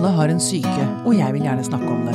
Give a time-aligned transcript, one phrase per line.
[0.00, 2.14] Alle har en syke, og jeg vil gjerne snakke om det.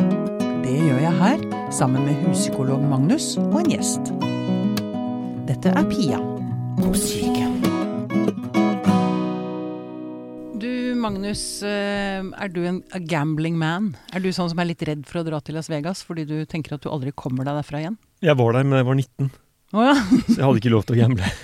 [0.63, 4.10] Det gjør jeg her, sammen med huspsykolog Magnus og en gjest.
[5.46, 6.17] Dette er Pia
[6.79, 7.46] på Syke.
[10.58, 13.94] Du Magnus, eh, er du en gambling man?
[14.17, 16.40] Er du sånn som er litt redd for å dra til Las Vegas fordi du
[16.49, 18.02] tenker at du aldri kommer deg derfra igjen?
[18.26, 19.34] Jeg var der, men jeg var 19,
[19.77, 19.98] Å ja.
[20.26, 21.36] så jeg hadde ikke lov til å gamble.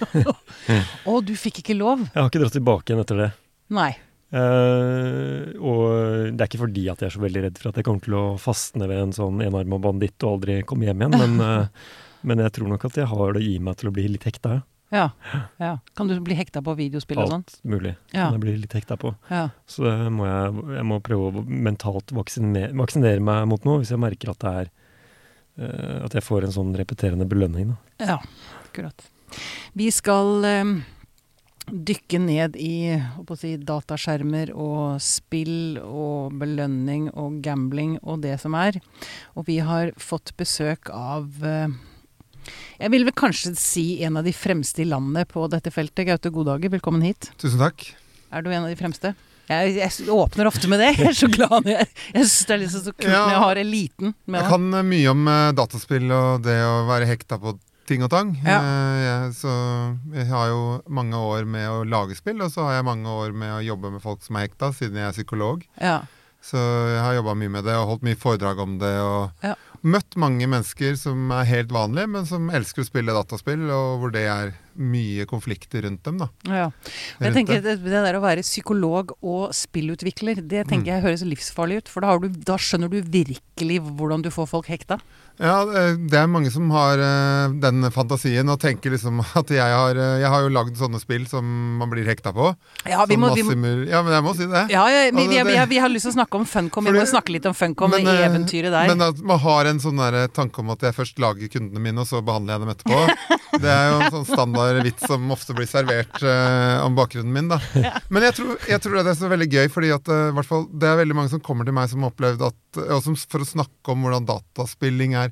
[1.06, 2.08] Å, du fikk ikke lov?
[2.10, 3.36] Jeg har ikke dratt tilbake igjen etter det.
[3.70, 3.92] Nei.
[4.32, 7.88] Eh, og det er ikke fordi at jeg er så veldig redd for at jeg
[7.88, 11.42] kommer til å fastne ved en sånn enarma banditt og aldri komme hjem igjen, men,
[11.44, 11.96] uh,
[12.28, 14.62] men jeg tror nok at jeg har det i meg til å bli litt hekta.
[14.92, 15.10] Ja.
[15.60, 15.78] ja.
[15.96, 17.46] Kan du bli hekta på videospill og sånn?
[17.48, 18.26] Alt mulig Ja.
[18.26, 19.14] kan jeg bli litt hekta på.
[19.32, 19.46] Ja.
[19.68, 24.04] Så må jeg, jeg må prøve å mentalt vaksinere, vaksinere meg mot noe hvis jeg
[24.04, 24.72] merker at det er
[25.64, 27.72] uh, at jeg får en sånn repeterende belønning.
[27.72, 28.16] Da.
[28.16, 28.20] Ja,
[28.66, 29.08] akkurat.
[29.80, 30.72] Vi skal eh,
[31.72, 33.00] dykke ned i
[33.40, 38.80] si, dataskjermer og spill og belønning og gambling og det som er.
[39.36, 41.72] Og vi har fått besøk av eh,
[42.82, 46.08] jeg vil vel kanskje si en av de fremste i landet på dette feltet.
[46.10, 47.30] Gaute Goddager, velkommen hit.
[47.42, 47.92] Tusen takk.
[48.34, 49.14] Er du en av de fremste?
[49.52, 50.94] Jeg, jeg åpner ofte med det.
[50.98, 53.20] Jeg er så glad jeg Jeg syns det er liksom så kult Ja.
[53.26, 56.76] når jeg har eliten med Jeg kan eh, mye om eh, dataspill og det å
[56.90, 57.56] være hekta på
[57.92, 58.32] ting og tang.
[58.46, 58.58] Ja.
[58.64, 59.52] Eh, jeg, så
[60.16, 63.36] jeg har jo mange år med å lage spill, og så har jeg mange år
[63.36, 65.68] med å jobbe med folk som er hekta, siden jeg er psykolog.
[65.82, 66.00] Ja.
[66.42, 68.96] Så jeg har jobba mye med det og holdt mye foredrag om det.
[69.06, 69.52] Og Ja.
[69.86, 74.12] møtt mange mennesker som er helt vanlige, men som elsker å spille dataspill, og hvor
[74.16, 76.18] det er mye konflikter rundt dem.
[76.18, 76.30] da.
[76.50, 76.72] Ja.
[77.22, 77.76] Jeg tenker det.
[77.84, 81.90] det, der å være psykolog og spillutvikler, det tenker jeg høres livsfarlig ut.
[81.94, 84.98] For da, har du, da skjønner du virkelig hvordan du får folk hekta.
[85.42, 89.74] Ja, eh, det er mange som har eh, den fantasien og tenker liksom at jeg
[89.74, 91.48] har eh, Jeg har jo lagd sånne spill som
[91.80, 92.52] man blir hekta på.
[92.86, 94.68] Ja, vi må, vi må, ja, men jeg må si det.
[94.74, 96.86] ja, ja, vi, vi, vi, har lyst til å snakke om Funcom.
[96.86, 98.92] Vi må snakke litt om Funcom, men, i eventyret der.
[98.92, 100.02] Men at man har en sånn
[100.36, 103.38] tanke om at jeg først lager kundene mine, og så behandler jeg dem etterpå.
[103.62, 107.50] Det er jo en sånn standard vits som ofte blir servert uh, om bakgrunnen min.
[107.52, 107.60] da.
[108.14, 111.02] Men jeg tror, jeg tror det er så veldig gøy, fordi at uh, det er
[111.02, 113.92] veldig mange som kommer til meg som har opplevd at og som, For å snakke
[113.92, 115.31] om hvordan dataspilling er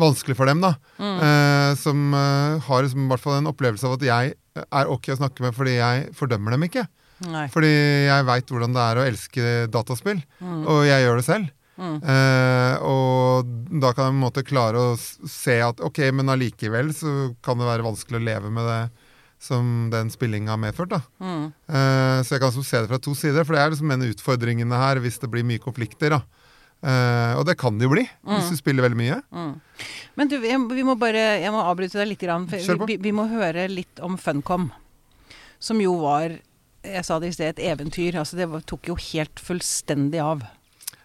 [0.00, 0.74] vanskelig for dem, da.
[0.98, 1.18] Mm.
[1.26, 4.34] Eh, som eh, har liksom, i hvert fall en opplevelse av at jeg
[4.64, 6.86] er ok å snakke med fordi jeg fordømmer dem ikke.
[7.28, 7.46] Nei.
[7.52, 7.68] Fordi
[8.08, 10.62] jeg veit hvordan det er å elske dataspill, Mm.
[10.66, 11.50] og jeg gjør det selv.
[11.80, 11.98] Mm.
[12.12, 16.90] Eh, og da kan jeg på en måte klare å se at ok, men allikevel
[16.96, 18.80] så kan det være vanskelig å leve med det
[19.40, 20.90] som den spillinga har medført.
[20.92, 21.00] da.
[21.20, 21.46] Mm.
[21.68, 24.12] Eh, så jeg kan se det fra to sider, for det er liksom en av
[24.12, 26.10] utfordringene her hvis det blir mye konflikter.
[26.16, 26.20] da.
[26.80, 29.18] Eh, og det kan det jo bli, hvis du spiller veldig mye.
[29.36, 29.50] Mm.
[30.16, 32.22] Men du, jeg, vi må bare, jeg må avbryte deg litt.
[32.24, 34.70] Grann, for vi, vi må høre litt om Funcom.
[35.60, 36.38] Som jo var,
[36.86, 38.16] jeg sa det i sted, et eventyr.
[38.20, 40.46] Altså det var, tok jo helt fullstendig av.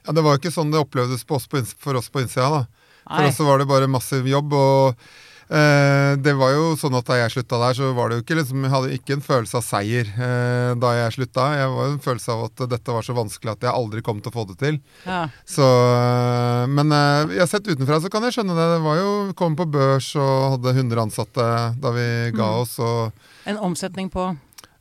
[0.06, 2.62] Ja, Det var jo ikke sånn det opplevdes på oss på, for oss på innsida.
[2.62, 2.92] da.
[3.06, 3.31] For Nei.
[3.34, 4.53] oss var det bare massiv jobb.
[4.56, 5.07] og
[5.47, 8.63] det var jo sånn at Da jeg slutta der, så var det jo ikke liksom,
[8.66, 11.45] jeg hadde ikke en følelse av seier eh, da jeg slutta.
[11.59, 14.33] Jeg var en følelse av at dette var så vanskelig at jeg aldri kom til
[14.33, 14.79] å få det til.
[15.06, 15.28] Ja.
[15.45, 18.66] Så, eh, men eh, jeg har sett utenfra, så kan jeg skjønne det.
[18.73, 21.47] Det var jo kom på børs og hadde 100 ansatte
[21.81, 22.59] da vi ga Mm.
[22.62, 22.79] oss.
[22.79, 23.13] og
[23.45, 24.25] En omsetning på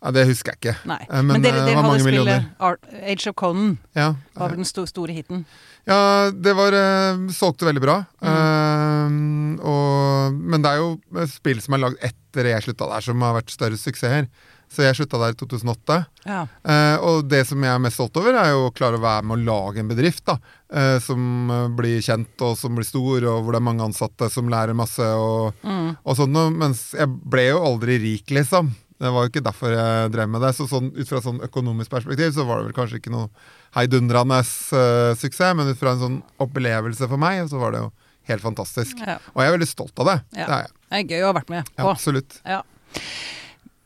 [0.04, 0.75] ja, Det husker jeg ikke.
[0.88, 1.00] Nei.
[1.10, 3.04] Men, men, dere, eh, det dere var hadde spillet.
[3.04, 3.78] Age of Conan.
[3.96, 5.44] Ja, var vel den store hiten.
[5.87, 7.99] Ja, det var eh, solgte veldig bra.
[8.25, 9.59] Mm.
[9.59, 13.22] Eh, og, men det er jo spill som er lagd etter jeg slutta der, som
[13.25, 14.28] har vært større suksesser.
[14.75, 15.97] Så jeg slutta der i 2008.
[16.27, 16.39] Ja.
[16.67, 19.27] Eh, og det som jeg er mest stolt over, er jo å klare å være
[19.28, 20.39] med å lage en bedrift da,
[20.75, 24.49] eh, som blir kjent og som blir stor, og hvor det er mange ansatte som
[24.50, 25.05] lærer masse.
[25.05, 25.97] og, Mm.
[26.03, 28.73] og sånn, Mens jeg ble jo aldri rik, liksom.
[29.03, 30.53] Det var jo ikke derfor jeg drev med det.
[30.55, 33.28] Så sånn, ut fra sånn økonomisk perspektiv så var det vel kanskje ikke noe
[33.75, 37.91] heidundrende uh, suksess, men ut fra en sånn opplevelse for meg, så var det jo
[38.31, 39.03] helt fantastisk.
[39.03, 39.19] Ja.
[39.34, 40.19] Og jeg er veldig stolt av det.
[40.38, 40.47] Ja.
[40.47, 40.75] Det er jeg.
[40.94, 41.91] Det er gøy å ha vært med Ja, på.
[41.91, 42.38] absolutt.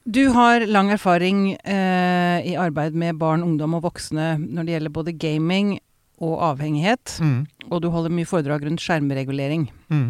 [0.08, 4.94] Du har lang erfaring uh, i arbeid med barn, ungdom og voksne når det gjelder
[5.00, 5.74] både gaming
[6.24, 7.18] og avhengighet.
[7.22, 7.42] Mm.
[7.68, 9.68] Og du holder mye foredrag rundt skjermregulering.
[9.92, 10.08] Mm.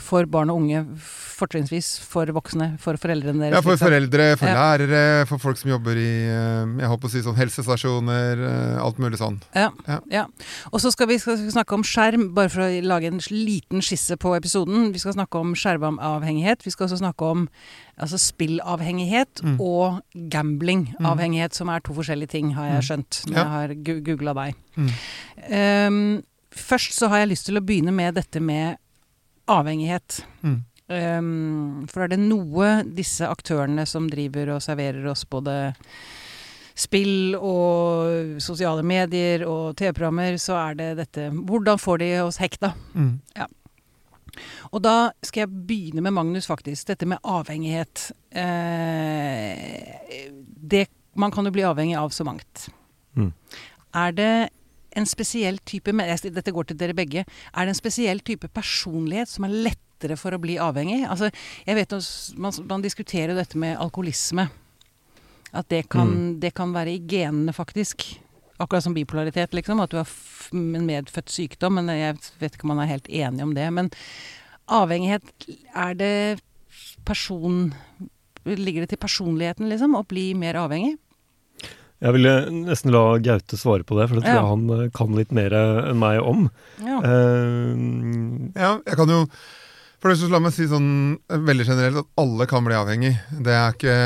[0.00, 3.54] For barn og unge, fortrinnsvis for voksne, for foreldrene deres.
[3.58, 7.22] Ja, for foreldre, for lærere, for folk som jobber i eh, jeg håper å si
[7.24, 9.38] sånn helsestasjoner, eh, alt mulig sånn.
[9.54, 9.98] Ja, Ja.
[10.10, 10.24] ja.
[10.72, 14.34] Og så skal vi snakke om skjerm, bare for å lage en liten skisse på
[14.36, 14.90] episoden.
[14.92, 16.64] Vi skal snakke om skjermavhengighet.
[16.64, 17.48] Vi skal også snakke om
[18.00, 19.60] altså spillavhengighet Mm.
[19.60, 20.00] og
[20.30, 22.86] gamblingavhengighet, som er to forskjellige ting, har jeg Mm.
[22.88, 23.44] skjønt når Ja.
[23.44, 23.68] jeg har
[24.04, 24.54] googla deg.
[24.76, 24.90] Mm.
[25.86, 28.76] Um, først så har jeg lyst til å begynne med dette med
[29.50, 30.22] avhengighet.
[30.46, 30.58] Mm.
[30.90, 35.70] Um, for er det noe disse aktørene som driver og serverer oss både
[36.80, 42.72] spill og sosiale medier og TV-programmer, så er det dette Hvordan får de oss hekta?
[42.94, 43.20] Mm.
[44.70, 46.88] Og da skal jeg begynne med Magnus, faktisk.
[46.90, 48.10] Dette med avhengighet.
[48.30, 50.30] Eh,
[50.72, 50.86] det,
[51.18, 52.68] man kan jo bli avhengig av så mangt.
[53.18, 53.32] Mm.
[54.00, 54.32] Er det
[54.96, 57.24] en spesiell type Dette går til dere begge.
[57.24, 61.04] Er det en spesiell type personlighet som er lettere for å bli avhengig?
[61.06, 61.30] Altså,
[61.66, 61.94] jeg vet
[62.36, 64.48] man, man diskuterer jo dette med alkoholisme.
[65.52, 68.06] At det kan, det kan være i genene, faktisk.
[68.60, 69.80] Akkurat som bipolaritet, liksom.
[69.82, 70.10] At du har
[70.54, 71.80] en medfødt sykdom.
[71.80, 73.66] Men jeg vet ikke om man er helt enig om det.
[73.74, 73.90] Men
[74.70, 75.26] avhengighet,
[75.74, 76.14] er det
[77.04, 77.72] person
[78.40, 80.94] Ligger det til personligheten, liksom, å bli mer avhengig?
[82.00, 82.30] Jeg ville
[82.64, 84.40] nesten la Gaute svare på det, for det tror Ja.
[84.40, 86.46] jeg han eh, kan litt mer enn meg om.
[86.80, 87.00] Ja.
[87.04, 89.26] Uh, Ja, jeg kan jo
[90.00, 93.10] For det første, La meg si sånn eh, veldig generelt at alle kan bli avhengig.
[93.44, 93.96] Det er ikke,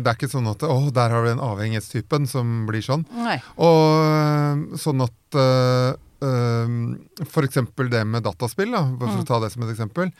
[0.00, 3.04] det er ikke sånn at å, der har vi den avhengighetstypen som blir sånn.
[3.12, 3.36] Nei.
[3.60, 5.92] Og sånn at uh,
[6.24, 9.20] uh, For eksempel det med dataspill, da, for Mm.
[9.20, 10.14] å ta det som et eksempel.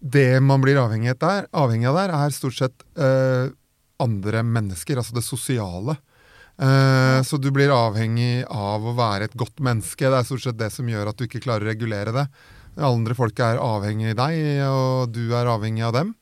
[0.00, 3.52] Det man blir avhengig, der, avhengig av der, er stort sett uh,
[4.00, 5.98] andre mennesker, altså det sosiale.
[6.60, 10.06] Eh, Så du blir avhengig av å være et godt menneske.
[10.06, 12.28] Det er stort sett det som gjør at du ikke klarer å regulere det.
[12.78, 16.14] Andre folk er avhengig av deg, og du er avhengig av dem.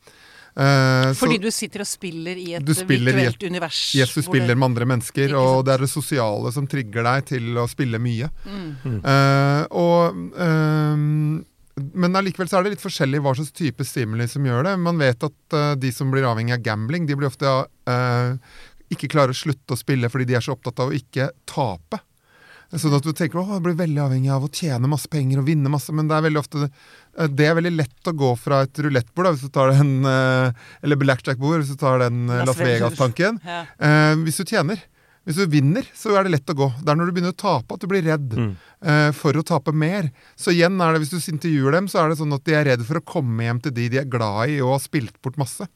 [0.54, 3.94] Så- Fordi du sitter og spiller i et spiller virtuelt i et- univers.
[3.94, 7.24] Yes, du spiller det- med andre mennesker, og det er det sosiale som trigger deg
[7.24, 8.28] til å spille mye.
[8.46, 9.00] Mm.
[9.02, 10.14] Uh, og
[11.94, 14.78] Men allikevel så er det litt forskjellig hva slags type stimuli som gjør det.
[14.78, 17.48] Man vet at uh, de som blir avhengig av gambling, de blir ofte
[17.86, 18.36] eh,
[18.94, 22.00] ikke klarer å slutte å spille fordi de er så opptatt av å ikke tape.
[22.72, 25.44] Sånn at du tenker at du blir veldig avhengig av å tjene masse penger og
[25.50, 28.62] vinne masse, men det er veldig ofte eh, det er veldig lett å gå fra
[28.64, 32.56] et rulettbord, hvis du tar den, eh, eller blackjack-bord, hvis du tar den eh, Las
[32.62, 33.42] Vegas-tanken.
[33.44, 33.58] Ja.
[33.76, 34.80] Eh, hvis du tjener.
[35.28, 36.66] Hvis du vinner, så er det lett å gå.
[36.82, 38.56] Det er når du begynner å tape at du blir redd Mm.
[38.82, 40.08] eh, for å tape mer.
[40.34, 42.64] Så igjen er det, hvis du intervjuer dem, så er det sånn at de er
[42.72, 45.36] redd for å komme hjem til de de er glad i og har spilt bort
[45.38, 45.68] masse.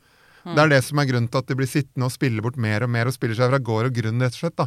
[0.55, 2.85] Det er det som er grunnen til at de blir sittende og spille bort mer
[2.87, 4.57] og mer og spiller seg fra gård og grunn, rett og slett.
[4.61, 4.67] da.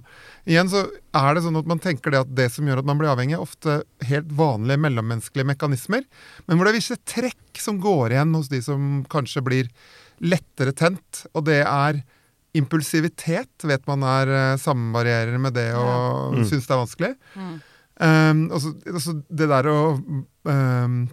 [0.50, 0.82] Igjen så
[1.16, 3.38] er det sånn at man tenker det at det som gjør at man blir avhengig,
[3.38, 3.78] er ofte
[4.10, 6.04] helt vanlige mellommenneskelige mekanismer,
[6.48, 9.72] men hvor det er visse trekk som går igjen hos de som kanskje blir
[10.20, 12.04] lettere tent, og det er
[12.58, 16.30] impulsivitet, vet man er eh, samvarierer med det og Ja.
[16.34, 16.46] Mm.
[16.50, 17.16] synes det er vanskelig.
[17.36, 17.58] Mm.
[18.00, 19.80] Um, og så altså det der å
[20.48, 21.10] um,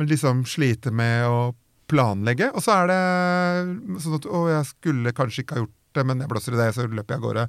[0.00, 1.52] liksom slite med å
[1.90, 2.50] planlegge.
[2.54, 6.22] Og så er det sånn at å, jeg skulle kanskje ikke ha gjort det, men
[6.22, 7.46] jeg blåser i det, så løper jeg av gårde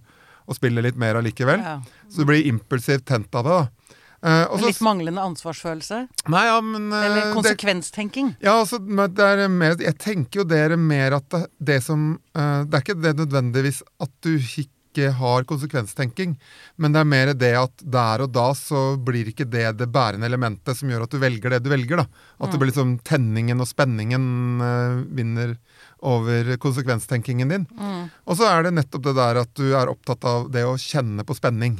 [0.49, 1.61] og spiller litt mer allikevel.
[1.61, 1.77] Ja.
[2.09, 3.97] Så du blir impulsivt tent av det, da.
[4.21, 5.99] Eh, også, litt manglende ansvarsfølelse?
[6.29, 8.35] Nei, ja, men eh, Eller det- konsekvenstenking?
[8.41, 8.77] ja, altså,
[9.17, 12.77] det er mer, jeg tenker jo det er mer at det, det som eh, Det
[12.77, 16.35] er ikke det nødvendigvis at du ikke har konsekvenstenking,
[16.75, 20.27] men det er mer det at der og da så blir ikke det det bærende
[20.27, 22.03] elementet som gjør at du velger det du velger.
[22.03, 22.05] da.
[22.41, 24.25] At det blir liksom tenningen og spenningen
[24.65, 25.55] eh, vinner
[26.01, 27.67] over konsekvenstenkingen din.
[27.77, 28.09] Mm.
[28.25, 31.25] Og så er det nettopp det der at du er opptatt av det å kjenne
[31.27, 31.79] på spenning.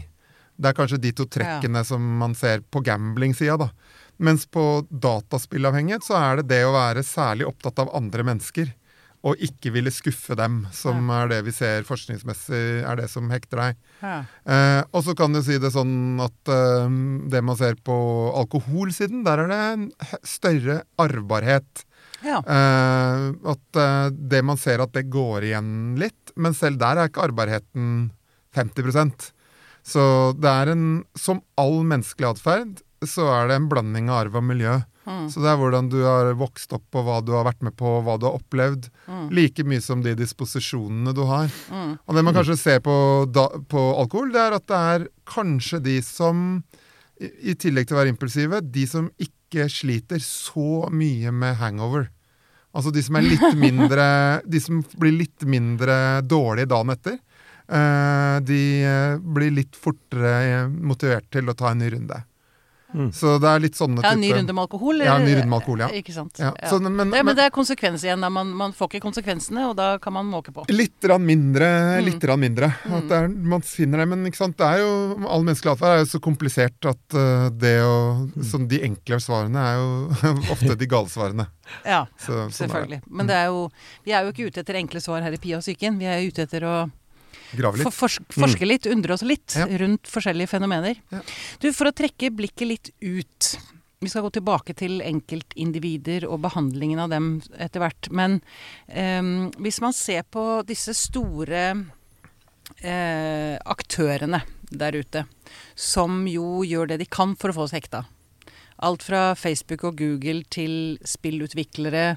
[0.62, 3.72] Det er kanskje de to trekkene som man ser på gambling-sida, da.
[4.22, 8.70] Mens på dataspillavhengighet så er det det å være særlig opptatt av andre mennesker.
[9.22, 13.60] Og ikke ville skuffe dem, som er det vi ser forskningsmessig er det som hekter
[13.62, 13.82] deg.
[14.02, 14.16] Ja.
[14.50, 16.96] Eh, og så kan du si det sånn at eh,
[17.30, 17.96] det man ser på
[18.40, 19.86] alkoholsiden, der er det en
[20.26, 21.86] større arvbarhet.
[22.26, 22.40] ja.
[22.42, 27.12] Eh, at eh, det man ser at det går igjen litt, men selv der er
[27.12, 28.10] ikke arvbarheten
[28.58, 29.32] 50%
[29.88, 34.42] Så det er en Som all menneskelig atferd, så er det en blanding av arv
[34.42, 34.82] og miljø.
[35.12, 35.26] Mm.
[35.34, 37.90] Så det er hvordan du har vokst opp, og hva du har vært med på,
[37.98, 38.88] og hva du har opplevd.
[39.10, 39.26] Mm.
[39.36, 41.52] Like mye som de disposisjonene du har.
[41.74, 41.98] Mm.
[42.00, 42.96] Og det man kanskje ser på,
[43.34, 46.62] da, på alkohol, det er at det er kanskje de som,
[47.20, 52.08] i, i tillegg til å være impulsive, de som ikke sliter så mye med hangover.
[52.72, 53.28] Altså de som er
[53.66, 54.06] mindre
[54.48, 57.18] De som blir litt mindre dårlige dagen etter.
[57.68, 62.22] eh, de eh, blir litt fortere motivert til å ta en ny runde.
[62.94, 63.10] Mm.
[63.16, 64.98] Så det er litt sånne Ja, ny runde med alkohol?
[65.00, 65.88] Ja, ny eller- runde med alkohol, ja.
[65.96, 66.38] Ikke sant.
[66.40, 66.70] Ja, Ja.
[66.70, 68.20] så, men, men, men det er konsekvens igjen.
[68.22, 68.30] Da.
[68.30, 70.66] Man, man får ikke konsekvensene, og da kan man måke på.
[70.70, 71.70] Litt rann mindre,
[72.02, 72.06] Mm.
[72.06, 72.72] litt rann mindre.
[72.86, 74.58] At det er, man finner det, men ikke sant?
[74.58, 74.92] det er jo,
[75.28, 79.58] all menneskelig atferd er jo så komplisert at eh, det å sånn, De enkle svarene
[79.58, 81.48] er jo ofte de gale svarene.
[81.86, 83.02] Ja, Så, sånn er selvfølgelig.
[83.10, 83.70] Men det er jo,
[84.04, 85.98] vi er jo ikke ute etter enkle svar her i Pia og psyken.
[85.98, 86.76] Vi er ute etter å
[87.58, 87.88] Grave litt.
[87.88, 89.66] for, forsk, forske litt, undre oss litt Ja.
[89.82, 90.96] rundt forskjellige fenomener.
[91.12, 91.22] Ja.
[91.60, 93.58] Du, For å trekke blikket litt ut
[94.02, 98.08] Vi skal gå tilbake til enkeltindivider og behandlingen av dem etter hvert.
[98.10, 98.40] Men
[98.90, 101.76] um, hvis man ser på disse store
[102.82, 105.26] uh, aktørene der ute
[105.76, 108.06] som jo gjør det de kan for å få oss hekta.
[108.82, 112.16] Alt fra Facebook og Google til spillutviklere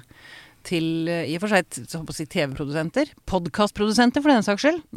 [0.65, 1.63] til eh, i og for seg
[2.15, 3.05] si, TV-produsenter.
[3.29, 4.81] Podkastprodusenter, for den saks skyld.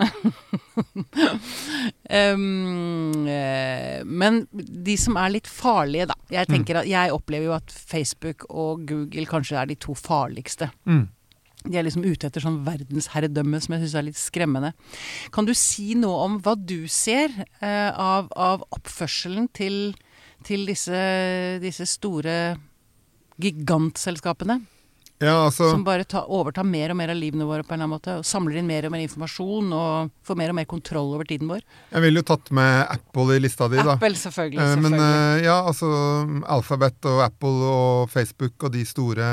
[2.38, 3.26] um,
[4.08, 6.16] men de som er litt farlige, da.
[6.32, 10.66] Jeg, tenker at, jeg opplever jo at Facebook og Google kanskje er de to farligste.
[10.88, 11.06] Mm.
[11.66, 14.72] De er liksom ute etter sånn verdensherredømme som jeg syns er litt skremmende.
[15.34, 19.96] Kan du si noe om hva du ser eh, av, av oppførselen til,
[20.46, 21.02] til disse,
[21.64, 22.38] disse store
[23.42, 24.60] gigantselskapene?
[25.18, 27.88] Ja, altså Som bare ta, overtar mer og mer av livene våre på en eller
[27.88, 28.18] annen måte.
[28.20, 31.50] Og samler inn mer og mer informasjon og får mer og mer kontroll over tiden
[31.50, 31.64] vår.
[31.90, 33.96] Jeg ville jo tatt med Apple i lista di, da.
[33.96, 34.62] Apple, selvfølgelig.
[34.62, 35.00] selvfølgelig.
[35.00, 35.90] Men eh, ja, altså
[36.58, 39.32] Alphabet og Apple og Facebook og de store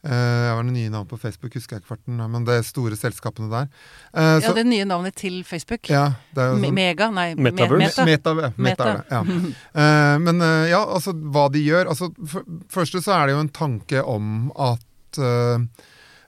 [0.00, 1.52] jeg Hva var det nye navnet på Facebook?
[1.58, 2.20] Husker jeg ikke farten.
[2.32, 3.66] Men det er store selskapene der.
[4.14, 5.90] Eh, ja, så, det nye navnet til Facebook.
[5.92, 7.10] ja, det er jo sånn Mega?
[7.12, 8.06] Nei, Metaverse?
[8.08, 8.32] Meta.
[8.32, 8.88] Meta, meta, Meta.
[8.88, 9.04] er det.
[9.12, 9.50] Ja.
[9.80, 13.42] Eh, men eh, ja, altså hva de gjør altså, for, Første så er det jo
[13.44, 14.82] en tanke om at
[15.18, 15.64] eh,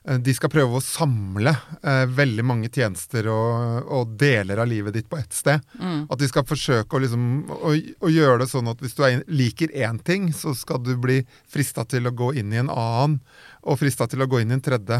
[0.03, 5.07] de skal prøve å samle eh, veldig mange tjenester og, og deler av livet ditt
[5.09, 5.63] på ett sted.
[5.79, 6.09] Mm.
[6.11, 7.71] At de skal forsøke å, liksom, å,
[8.03, 11.21] å gjøre det sånn at hvis du er, liker én ting, så skal du bli
[11.47, 13.21] frista til å gå inn i en annen,
[13.63, 14.99] og frista til å gå inn i en tredje.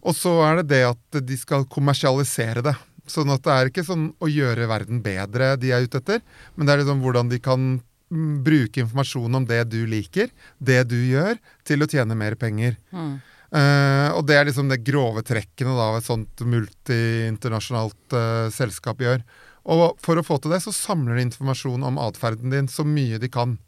[0.00, 2.76] Og så er det det at de skal kommersialisere det.
[3.10, 6.24] Sånn at det er ikke sånn å gjøre verden bedre de er ute etter,
[6.54, 7.70] men det er liksom hvordan de kan
[8.10, 12.76] bruke informasjon om det du liker, det du gjør, til å tjene mer penger.
[12.90, 13.20] Mm.
[13.50, 19.24] Uh, og det er liksom det grove trekkene da et sånt multi-internasjonalt uh, selskap gjør.
[19.70, 23.18] Og for å få til det, så samler de informasjon om atferden din så mye
[23.22, 23.58] de kan.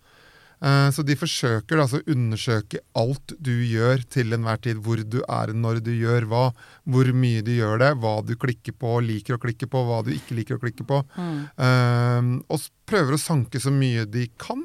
[0.62, 4.83] Eh, så de forsøker altså å undersøke alt du gjør til enhver tid.
[4.85, 6.45] Hvor du er når du gjør hva,
[6.87, 10.12] hvor mye du gjør det, hva du klikker på, liker å klikke på, hva du
[10.14, 11.02] ikke liker å klikke på.
[11.19, 11.40] Mm.
[11.66, 14.62] Eh, og prøver å sanke så mye de kan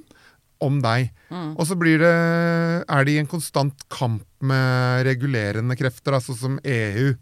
[0.63, 1.11] om deg.
[1.29, 1.51] Mm.
[1.55, 2.13] Og så blir det,
[2.85, 7.13] er de i en konstant kamp med regulerende krefter, altså som EU.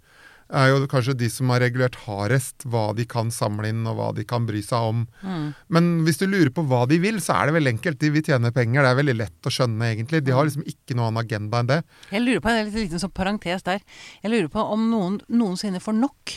[0.54, 4.12] Er jo kanskje de som har regulert hardest hva de kan samle inn og hva
[4.14, 5.08] de kan bry seg om.
[5.24, 5.48] Mm.
[5.74, 7.98] Men hvis du lurer på hva de vil, så er det veldig enkelt.
[8.00, 8.84] De vil tjene penger.
[8.86, 10.22] Det er veldig lett å skjønne, egentlig.
[10.24, 11.80] De har liksom ikke noen annen agenda enn det.
[12.12, 13.82] Jeg lurer på en liten sånn parentes der.
[14.22, 16.36] Jeg lurer på om noen noensinne får nok.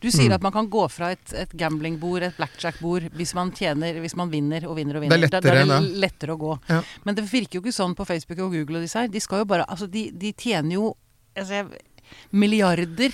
[0.00, 0.34] Du sier Mm.
[0.34, 4.30] at man kan gå fra et, et gamblingbord, et blackjack-bord, hvis man tjener, hvis man
[4.30, 5.26] vinner og vinner og Det vinner.
[5.28, 6.58] lettere, Da- da er det lettere å gå.
[6.70, 6.82] Ja.
[7.04, 9.08] Men det virker jo ikke sånn på Facebook og Google og disse her.
[9.08, 10.96] De skal jo bare Altså, de, de tjener jo
[11.36, 11.78] altså, jeg-
[12.32, 13.12] milliarder.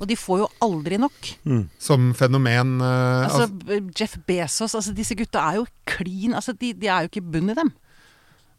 [0.00, 1.28] Og de får jo aldri nok.
[1.44, 1.62] Mm.
[1.78, 2.78] Som fenomen.
[2.80, 7.04] uh, Altså, altså, Jeff Bezos, altså disse gutta er jo klin Altså, de, de er
[7.04, 7.72] jo ikke bunn i dem.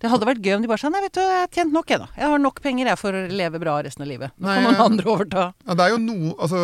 [0.01, 1.91] Det hadde vært gøy om de bare sa nei, vet du, jeg har tjent nok,
[1.93, 2.07] jeg da.
[2.17, 4.31] Jeg har nok penger jeg for å leve bra resten av livet.
[4.41, 5.43] Nå Nei, kan noen andre overta.
[5.67, 6.61] ja, det er jo no, altså,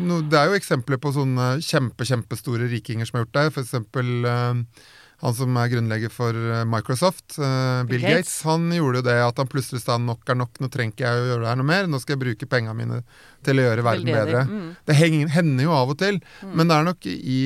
[0.00, 3.44] no, Det er jo eksempler på sånne kjempe, kjempestore rikinger som har gjort det.
[3.56, 4.86] For eksempel eh,
[5.20, 8.38] han som er grunnlegger for eh, Microsoft, uh, Bill Bill Gates.
[8.48, 11.20] Han gjorde jo det at han plutselig sa nok er nok, nå trenger ikke jeg
[11.20, 13.02] å gjøre det her noe mer, nå skal jeg bruke pengene mine
[13.44, 14.46] til å gjøre verden bedre.
[14.48, 14.70] Mm.
[14.88, 17.42] Det henger, hender jo av og til, men det er nok i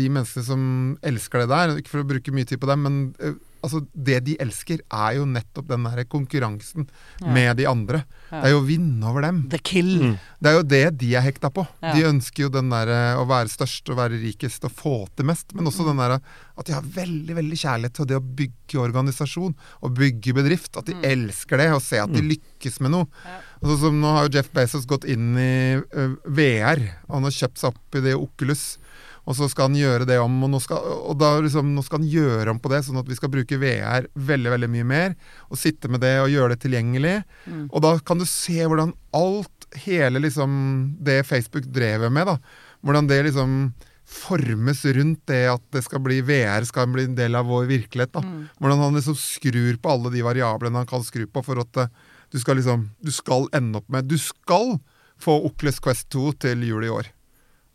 [0.00, 0.64] de menneskene som
[1.12, 4.18] elsker det der, ikke for å bruke mye tid på dem, men eh, altså, det
[4.26, 6.88] de elsker, er jo nettopp den der konkurransen
[7.20, 7.32] Ja.
[7.32, 8.04] med de andre.
[8.30, 8.40] Ja.
[8.40, 9.42] Det er jo å vinne over dem.
[9.50, 9.90] The kill.
[10.00, 10.18] Mm.
[10.40, 11.66] Det er jo det de er hekta på.
[11.82, 11.92] Ja.
[11.94, 15.26] De ønsker jo den der eh, å være størst og være rikest og få til
[15.26, 15.68] mest, men Mm.
[15.72, 16.16] også den der
[16.60, 20.76] at de har veldig veldig kjærlighet til det å bygge organisasjon og bygge bedrift.
[20.76, 23.04] At de elsker det og se at de lykkes med noe.
[23.04, 23.24] Mm.
[23.24, 23.38] Ja.
[23.60, 27.26] Og sånn som Nå har jo Jeff Bezos gått inn i uh, VR, og han
[27.28, 28.78] har kjøpt seg opp i det Oculus.
[29.28, 32.00] Og så skal han gjøre det om, og nå skal, og da liksom, nå skal
[32.00, 35.14] han gjøre om på det, sånn at vi skal bruke VR veldig veldig mye mer.
[35.50, 37.20] Og sitte med det og gjøre det tilgjengelig.
[37.44, 37.68] Mm.
[37.68, 40.50] Og da kan du se hvordan alt, hele liksom
[41.04, 43.70] det Facebook drever med, da, hvordan det liksom
[44.10, 48.12] formes rundt det at det skal bli VR skal bli en del av vår virkelighet.
[48.16, 48.24] da.
[48.26, 48.48] Mm.
[48.58, 51.92] Hvordan han liksom skrur på alle de variablene han kan skru på for at eh,
[52.30, 54.78] du skal liksom Du skal ende opp med Du skal
[55.20, 57.10] få Oculus Quest 2 til jul i år.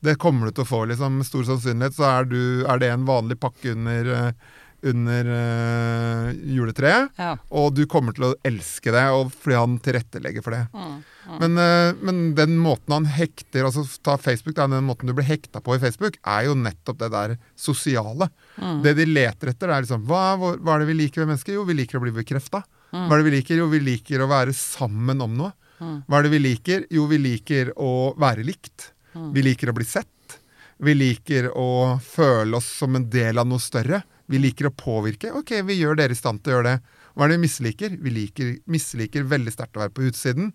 [0.04, 1.18] Det kommer du til å få, liksom.
[1.22, 4.54] Med stor sannsynlighet så er, du, er det en vanlig pakke under, eh,
[4.86, 7.16] under uh, juletreet.
[7.18, 7.32] Ja.
[7.58, 10.62] Og du kommer til å elske det, og fordi han tilrettelegger for det.
[10.76, 10.94] Mm.
[11.26, 11.40] Mm.
[11.42, 15.26] Men, uh, men den måten han hekter altså Ta Facebook, da, den måten du blir
[15.26, 18.30] hekta på i Facebook, er jo nettopp det der sosiale.
[18.62, 18.84] Mm.
[18.86, 21.58] Det de leter etter, er liksom hva, hva er det vi liker ved mennesker?
[21.58, 22.62] Jo, vi liker å bli bekrefta.
[22.92, 23.08] Mm.
[23.08, 23.64] Hva er det vi liker?
[23.64, 25.56] Jo, vi liker å være sammen om noe.
[25.80, 25.96] Mm.
[26.08, 26.86] Hva er det vi liker?
[26.94, 28.92] Jo, vi liker å være likt.
[29.16, 29.32] Mm.
[29.36, 30.40] Vi liker å bli sett.
[30.84, 31.68] Vi liker å
[32.04, 34.02] føle oss som en del av noe større.
[34.28, 35.32] Vi liker å påvirke.
[35.38, 37.02] Ok, vi gjør dere i stand til å gjøre det.
[37.16, 37.98] Hva er det vi misliker?
[38.02, 40.52] Vi liker, misliker veldig sterkt å være på utsiden.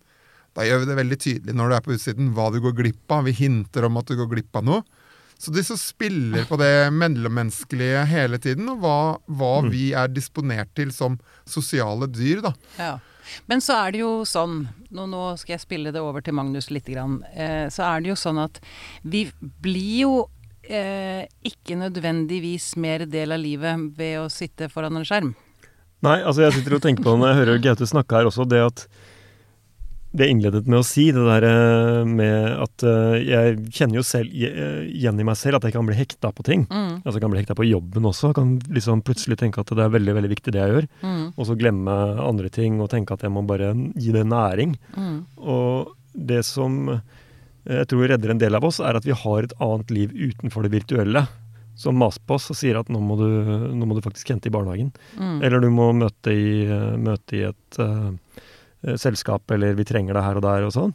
[0.57, 3.15] Da gjør vi det veldig tydelig når du er på utsiden, hva du går glipp
[3.15, 3.25] av.
[3.25, 4.83] Vi hinter om at du går glipp av noe.
[5.41, 9.71] Så som spiller på det mellommenneskelige hele tiden, og hva, hva Mm.
[9.73, 12.53] vi er disponert til som sosiale dyr, da.
[12.77, 12.99] Ja.
[13.51, 16.71] Men så er det jo sånn, nå, nå skal jeg spille det over til Magnus
[16.73, 18.61] litt, grann, eh, så er det jo sånn at
[19.03, 19.27] vi
[19.63, 20.15] blir jo
[20.65, 25.33] eh, ikke nødvendigvis mer del av livet ved å sitte foran en skjerm.
[26.01, 28.47] Nei, altså jeg sitter og tenker på det når jeg hører Gaute snakke her også,
[28.49, 28.87] det at
[30.11, 34.03] det jeg innledet med å si, det der eh, med at eh, jeg kjenner jo
[34.07, 36.65] selv eh, igjen i meg selv at jeg kan bli hekta på ting.
[36.71, 38.33] Mm, Altså jeg kan bli hekta på jobben også.
[38.33, 40.89] Jeg Kan liksom plutselig tenke at det er veldig veldig viktig det jeg gjør.
[41.05, 41.95] mm, Og så glemme
[42.27, 44.75] andre ting og tenke at jeg må bare gi det næring.
[44.97, 46.83] mm, Og det som
[47.71, 50.65] jeg tror redder en del av oss, er at vi har et annet liv utenfor
[50.65, 51.27] det virtuelle.
[51.79, 53.29] Som maser på oss og sier at nå må du,
[53.79, 54.91] nå må du faktisk hente i barnehagen.
[55.17, 55.39] mm.
[55.45, 56.67] Eller du må møte i,
[56.99, 58.11] møte i et eh,
[58.97, 60.95] selskap, eller vi trenger deg her og der og sånn.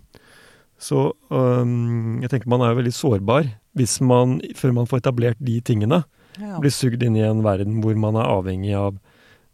[0.82, 3.46] Så øhm, jeg tenker man er jo veldig sårbar
[3.78, 6.04] hvis man, før man får etablert de tingene,
[6.40, 6.58] Ja.
[6.60, 8.98] blir sugd inn i en verden hvor man er avhengig av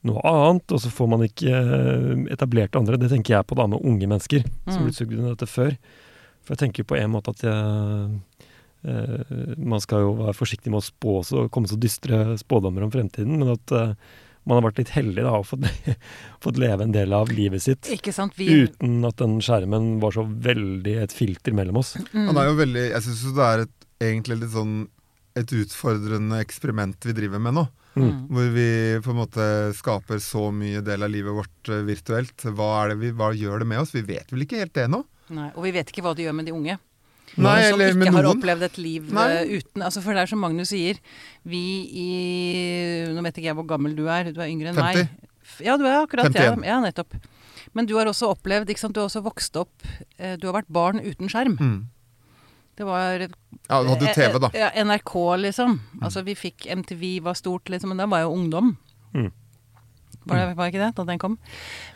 [0.04, 2.98] noe annet, og så får man ikke eh, etablert andre.
[2.98, 4.86] Det tenker jeg på da med unge mennesker som Mm.
[4.88, 5.76] blir sugd inn i dette før.
[6.42, 8.22] For jeg tenker på en måte at jeg,
[8.86, 12.90] eh, man skal jo være forsiktig med å spå og komme så dystre spådommer om
[12.94, 13.94] fremtiden, men at eh,
[14.48, 15.68] man har vært litt heldig da, og fått,
[16.44, 18.34] fått leve en del av livet sitt Ikke sant?
[18.40, 21.94] Vi, uten at den skjermen var så veldig et filter mellom oss.
[22.00, 24.76] mm, det er jo veldig Jeg syns det er et, egentlig litt sånn
[25.38, 27.62] et utfordrende eksperiment vi driver med nå.
[27.96, 28.16] mm.
[28.34, 28.68] Hvor vi
[29.06, 29.46] på en måte
[29.78, 32.44] skaper så mye del av livet vårt eh, virtuelt.
[32.52, 33.94] Hva, er det vi, hva gjør det med oss?
[33.96, 35.00] Vi vet vel ikke helt det nå.
[35.32, 36.76] Nei, og vi vet ikke hva det gjør med de unge.
[37.40, 39.28] Nei, som ikke har opplevd et liv Nei.
[39.40, 40.98] eh, uten altså For det er som Magnus sier,
[41.48, 41.62] vi
[42.02, 42.08] i
[43.16, 44.84] Nå vet ikke jeg hvor gammel du er, du er yngre enn 50.
[44.84, 45.30] meg.
[45.56, 45.66] 50?
[45.68, 46.66] Ja, du er akkurat 51.
[46.68, 47.16] ja, nettopp.
[47.78, 50.58] Men du har også opplevd, ikke sant, du har også vokst opp eh, Du har
[50.60, 51.58] vært barn uten skjerm.
[51.60, 51.80] Mm.
[52.80, 54.50] Det var Ja, du hadde TV, da.
[54.84, 55.14] NRK,
[55.46, 55.78] liksom.
[56.02, 58.74] Altså vi fikk MTV var stort, liksom, men da var jeg jo ungdom.
[59.16, 59.32] Mm.
[60.24, 61.38] Var det var ikke det da den kom?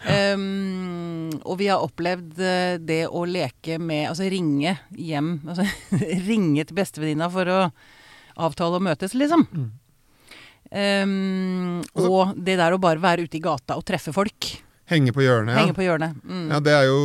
[0.10, 5.66] Um, og vi har opplevd eh, det å leke med Altså ringe hjem altså,
[6.30, 7.60] Ringe til bestevenninna for å
[8.36, 9.46] avtale å møtes, liksom.
[9.56, 9.68] Mm.
[10.76, 14.50] Um, og det der å bare være ute i gata og treffe folk.
[14.92, 15.62] Henge på hjørnet, ja.
[15.62, 16.18] Henge på hjørnet.
[16.26, 16.50] Mm.
[16.52, 16.60] ja.
[16.66, 17.00] Det er jo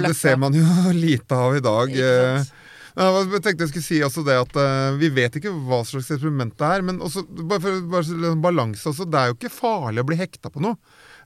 [0.00, 0.64] Det ser man jo
[1.04, 1.92] lite av i dag.
[1.92, 2.38] Ikke eh.
[2.40, 2.61] sant?
[2.92, 6.10] Ja, jeg tenkte jeg skulle si også det at uh, vi vet ikke hva slags
[6.12, 6.84] eksperiment det er.
[6.84, 10.52] Men også, bare for bare balanse også, det er jo ikke farlig å bli hekta
[10.52, 10.76] på noe.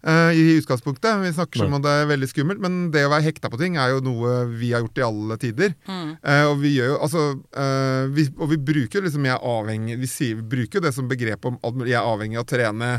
[0.06, 1.18] eh, I utgangspunktet.
[1.24, 3.78] Vi snakker som om det er veldig skummelt, men det å være hekta på ting
[3.82, 5.74] er jo noe vi har gjort i alle tider.
[5.88, 6.10] Mm.
[6.22, 9.46] Eh, og vi gjør jo altså eh, vi, Og vi bruker jo liksom jeg er
[9.50, 12.46] avhengig Vi sier, vi bruker jo det som begrep om at jeg er avhengig av
[12.46, 12.92] å trene.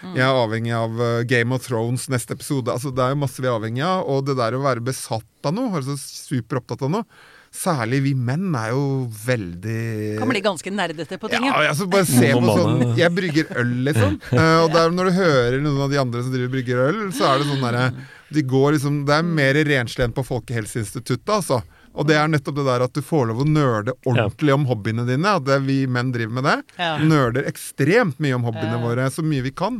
[0.00, 0.16] Mm.
[0.16, 2.72] Jeg er avhengig av Game of Thrones neste episode.
[2.72, 4.08] Altså Det er jo masse vi er avhengig av.
[4.08, 7.08] Og det der å være besatt av noe, altså super opptatt av noe
[7.54, 11.70] Særlig vi menn er jo veldig Kan bli ganske nerdete på ting, ja, ja.
[11.70, 14.18] altså bare se på sånn Jeg brygger øl, liksom.
[14.34, 17.28] Eh, og der, når du hører noen av de andre som driver brygger øl, så
[17.30, 17.86] er det sånn derre
[18.34, 18.42] De
[18.74, 21.62] liksom Det er mer renslig på Folkehelseinstituttet, altså.
[21.94, 25.04] Og det er nettopp det der at du får lov å nerde ordentlig om hobbyene
[25.06, 25.36] dine.
[25.38, 26.56] At vi menn driver med det.
[26.80, 26.96] Ja.
[26.98, 29.78] Nerder ekstremt mye om hobbyene våre, så mye vi kan.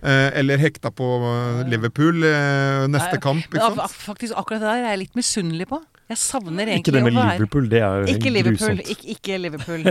[0.00, 3.96] Eh, eller hekta på eh, Liverpool eh, neste Nei, kamp, ikke sant.
[4.00, 5.80] faktisk akkurat det der er jeg litt misunnelig på.
[6.10, 8.78] Jeg savner egentlig Ikke det med Liverpool, det er jo Ikke Liverpool.
[8.80, 8.88] grusomt.
[8.94, 9.84] Ikke, ikke Liverpool.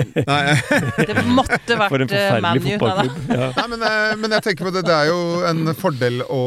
[1.09, 2.65] Det måtte For vært en forferdelig U.
[2.65, 2.73] Da.
[2.81, 3.29] fotballklubb.
[3.39, 3.47] Ja.
[3.55, 3.85] Nei, men,
[4.25, 6.41] men jeg tenker på det, det er jo en fordel å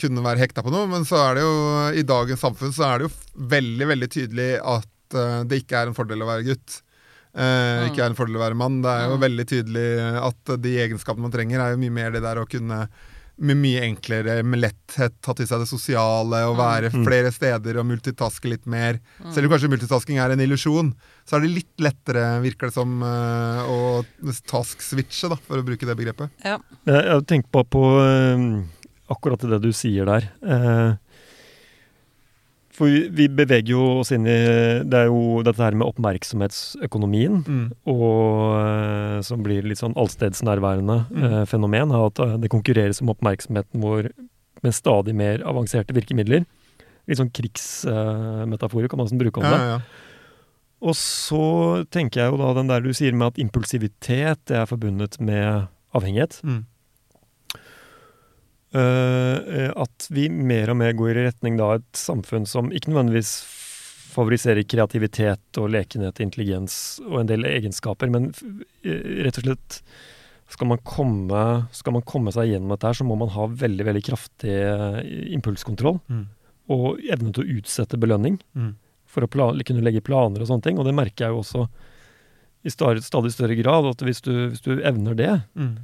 [0.00, 1.52] kunne være hekta på noe, men så er det jo
[2.00, 3.12] i dagens samfunn så er det jo
[3.52, 5.18] veldig, veldig tydelig at
[5.50, 6.80] det ikke er en fordel å være gutt.
[7.34, 8.80] Eh, Ikke er en fordel å være mann.
[8.82, 9.22] Det er jo Mm.
[9.26, 9.86] veldig tydelig
[10.22, 12.88] at de egenskapene man trenger, er jo mye mer det der å kunne
[13.40, 17.04] med mye enklere, med letthet ta til seg det sosiale og være Mm.
[17.06, 18.98] flere steder og multitaske litt mer.
[19.22, 19.32] Mm.
[19.32, 20.92] Selv om kanskje multitasking er en illusjon,
[21.24, 24.04] så er det litt lettere, virker det som, eh, å
[24.50, 26.30] task-switche, da, for å bruke det begrepet.
[26.44, 26.58] Ja.
[26.84, 28.64] Jeg jeg tenker på, på eh,
[29.08, 30.28] akkurat det du sier der.
[30.42, 30.96] Eh,
[32.78, 34.36] For vi, vi beveger jo oss inn i
[34.86, 37.40] Det er jo dette her med oppmerksomhetsøkonomien.
[37.42, 37.64] Mm.
[37.90, 41.24] Og eh, som blir litt sånn allstedsnærværende Mm.
[41.26, 41.90] eh, fenomen.
[41.98, 44.12] At eh, det konkurreres om oppmerksomheten vår
[44.62, 46.46] med stadig mer avanserte virkemidler.
[47.08, 49.58] Litt sånn krigsmetaforer kan man nesten bruke om Ja, det.
[49.58, 49.80] ja, ja.
[50.80, 55.18] Og så tenker jeg jo da den der du sier med at impulsivitet er forbundet
[55.20, 56.38] med avhengighet.
[56.46, 56.60] Mm.
[58.76, 63.30] Eh, at vi mer og mer går i retning da et samfunn som ikke nødvendigvis
[64.12, 66.74] favoriserer kreativitet og lekenhet, intelligens
[67.06, 68.30] og en del egenskaper, men
[68.84, 69.78] eh, rett og slett
[70.48, 71.40] skal man, komme,
[71.76, 74.54] skal man komme seg gjennom dette, her, så må man ha veldig veldig kraftig
[75.36, 76.26] impulskontroll Mm.
[76.72, 78.74] og evne til å utsette belønning Mm.
[79.06, 80.78] for å kunne legge planer og sånne ting.
[80.78, 81.68] Og det merker jeg jo også
[82.64, 83.86] i stadig større grad.
[83.86, 85.76] At hvis du, hvis du evner det, Mm.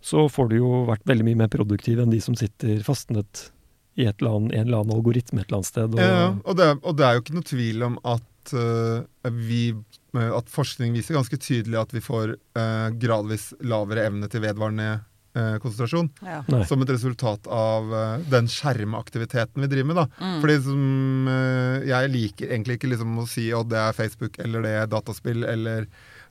[0.00, 3.50] Så får du jo vært veldig mye mer produktiv enn de som sitter fastnet
[3.96, 5.94] i et eller annet, en eller annen algoritme et eller annet sted.
[5.96, 9.30] Og, Ja, og det, er- og det er jo ikke noe tvil om at uh,
[9.32, 9.74] vi
[10.16, 14.86] At forskning viser ganske tydelig at vi får uh, gradvis lavere evne til vedvarende
[15.36, 16.06] eh, konsentrasjon.
[16.24, 16.38] Ja.
[16.64, 19.98] Som et resultat av eh, den skjermaktiviteten vi driver med.
[20.00, 20.06] da.
[20.22, 20.38] Mm.
[20.40, 24.62] Fordi som, eh, Jeg liker egentlig ikke liksom å si at det er Facebook, eller
[24.64, 25.84] det er dataspill, eller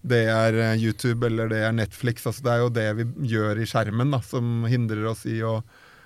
[0.06, 2.26] det er eh, YouTube, eller det er Netflix.
[2.28, 5.60] altså Det er jo det vi gjør i skjermen da, som hindrer oss i å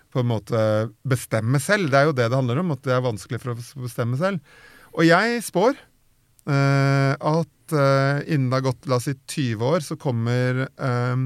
[0.10, 0.60] på en måte
[1.06, 1.92] bestemme selv.
[1.92, 4.18] Det er jo det det handler om, at det er vanskelig for oss å bestemme
[4.18, 4.42] selv.
[4.96, 9.86] Og jeg spår eh, at eh, innen det har gått la oss si 20 år,
[9.86, 11.26] så kommer eh,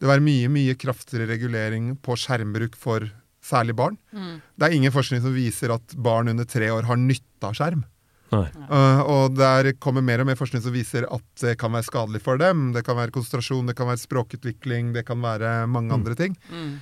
[0.00, 3.08] det være mye mye kraftigere regulering på skjermbruk for
[3.44, 3.98] særlig barn.
[4.14, 4.36] Mm.
[4.54, 7.82] Det er ingen forskning som viser at barn under tre år har nytte av skjerm.
[8.30, 12.20] Eh, og der kommer mer og mer forskning som viser at det kan være skadelig
[12.22, 12.68] for dem.
[12.76, 15.96] Det kan være konsentrasjon, det kan være språkutvikling, det kan være mange Mm.
[15.98, 16.36] andre ting.
[16.50, 16.72] Mm.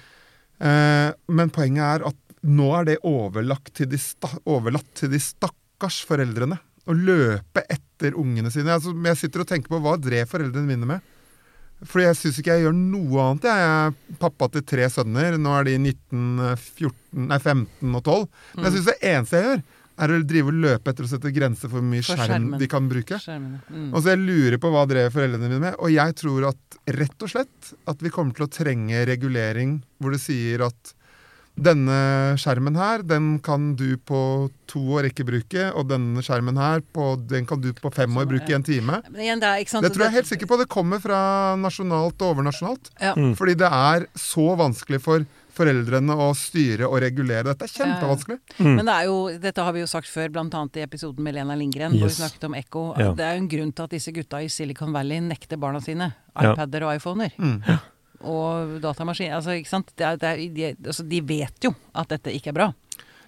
[0.61, 5.18] Uh, men poenget er at nå er det overlagt til de sta overlatt til de
[5.22, 6.58] stakkars foreldrene.
[6.88, 8.72] Å løpe etter ungene sine.
[8.74, 11.00] Altså, jeg sitter og tenker på hva drev foreldrene mine med.
[11.87, 13.44] Fordi jeg syns ikke jeg gjør noe annet.
[13.46, 15.37] Jeg er pappa til tre sønner.
[15.38, 18.24] Nå er de 19, 14, nei, 15 og 12.
[18.56, 19.62] Men jeg syns det eneste jeg gjør,
[19.98, 22.68] er å drive og løpe etter å sette grenser for hvor mye For skjerm de
[22.70, 23.18] kan bruke.
[23.18, 23.90] Mm.
[23.90, 25.80] Og så jeg lurer på hva drev foreldrene mine med.
[25.82, 30.14] Og jeg tror at rett og slett at vi kommer til å trenge regulering hvor
[30.14, 30.94] det sier at
[31.58, 31.98] denne
[32.38, 34.20] skjermen her, den kan du på
[34.70, 38.28] to år ikke bruke, og denne skjermen her, på, den kan du på fem år
[38.30, 39.00] bruke i en time.
[39.16, 40.61] Igjen, Det tror jeg helt sikker på.
[40.61, 42.92] Det kommer fra nasjonalt og overnasjonalt.
[43.02, 43.16] Ja.
[43.18, 43.34] Mm.
[43.38, 45.26] Fordi det er så vanskelig for
[45.59, 47.44] foreldrene å styre og regulere.
[47.51, 48.38] Dette er kjempevanskelig.
[48.61, 48.71] Mm.
[48.79, 50.64] Men det er jo, dette har vi jo sagt før, bl.a.
[50.79, 52.87] i episoden med Lena Lindgren, hvor vi snakket om ekko.
[53.01, 53.12] Ja.
[53.18, 56.12] Det er jo en grunn til at disse gutta i Silicon Valley nekter barna sine
[56.38, 56.53] Ja.
[56.53, 57.33] iPader og iPhoner.
[57.42, 57.57] Mm.
[58.31, 59.37] Og datamaskiner.
[59.38, 59.90] Altså, ikke sant?
[59.99, 62.68] Det er, det er, de, altså, de vet jo at dette ikke er bra.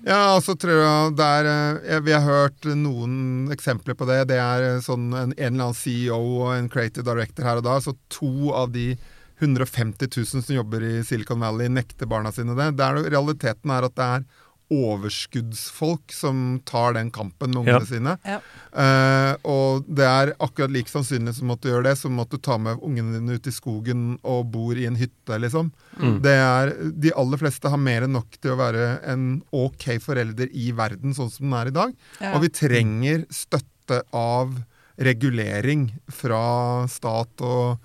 [0.01, 4.23] Ja, altså tror jeg der eh, Vi har hørt noen eksempler på det.
[4.31, 7.67] Det er eh, sånn en, en eller annen CEO og en creative director her og
[7.67, 7.77] da.
[7.85, 8.95] Så to av de
[9.41, 12.71] 150 000 som jobber i Silicon Valley, nekter barna sine det.
[12.79, 14.29] Der realiteten er at det er
[14.71, 17.87] overskuddsfolk som tar den kampen med ungene Ja.
[17.87, 18.13] sine.
[18.25, 18.37] Ja.
[18.73, 22.39] Eh, og det er akkurat like sannsynlig som at du gjør det, som at du
[22.39, 25.73] tar med ungene dine ut i skogen og bor i en hytte, liksom.
[25.99, 26.21] Mm.
[26.23, 30.49] Det er, de aller fleste har mer enn nok til å være en ok forelder
[30.55, 31.93] i verden sånn som den er i dag.
[32.21, 32.35] Ja.
[32.37, 34.55] Og vi trenger støtte av
[35.01, 37.79] regulering fra stat og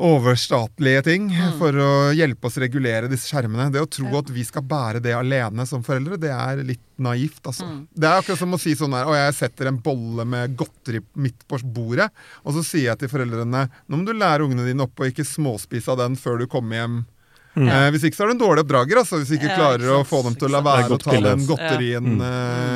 [0.00, 1.58] overstatlige ting Mm.
[1.58, 3.70] for å hjelpe oss regulere disse skjermene.
[3.72, 7.42] Det å tro at vi skal bære det alene som foreldre, det er litt naivt,
[7.44, 7.64] altså.
[7.64, 7.86] Mm.
[7.94, 11.00] Det er akkurat som å si sånn her Å, jeg setter en bolle med godteri
[11.16, 12.10] midt på bordet,
[12.44, 15.24] og så sier jeg til foreldrene Nå må du lære ungene dine opp å ikke
[15.26, 17.04] småspise av den før du kommer hjem.
[17.54, 17.68] Mm.
[17.68, 19.18] Eh, hvis ikke så er du en dårlig oppdrager, altså.
[19.20, 21.42] Hvis ikke Ja, klarer ikke å få dem til å la være å ta den
[21.46, 22.30] godterien Ja.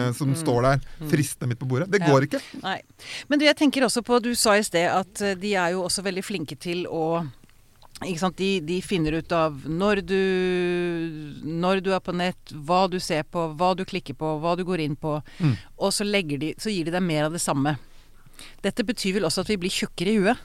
[0.09, 0.37] eh, som Mm.
[0.37, 1.91] står der, fristende midt på bordet.
[1.91, 2.07] Det Ja.
[2.13, 2.41] går ikke.
[2.63, 2.83] Nei.
[3.29, 5.83] Men du, jeg tenker også på Du sa i sted at eh, de er jo
[5.85, 7.27] også veldig flinke til å
[8.05, 8.37] ikke sant?
[8.37, 13.23] De, de finner ut av når du, når du er på nett, hva du ser
[13.25, 15.23] på, hva du klikker på, hva du går inn på.
[15.41, 15.57] Mm.
[15.79, 17.79] Og så, de, så gir de deg mer av det samme.
[18.63, 20.37] Dette betyr vel også at vi blir tjukkere i huet?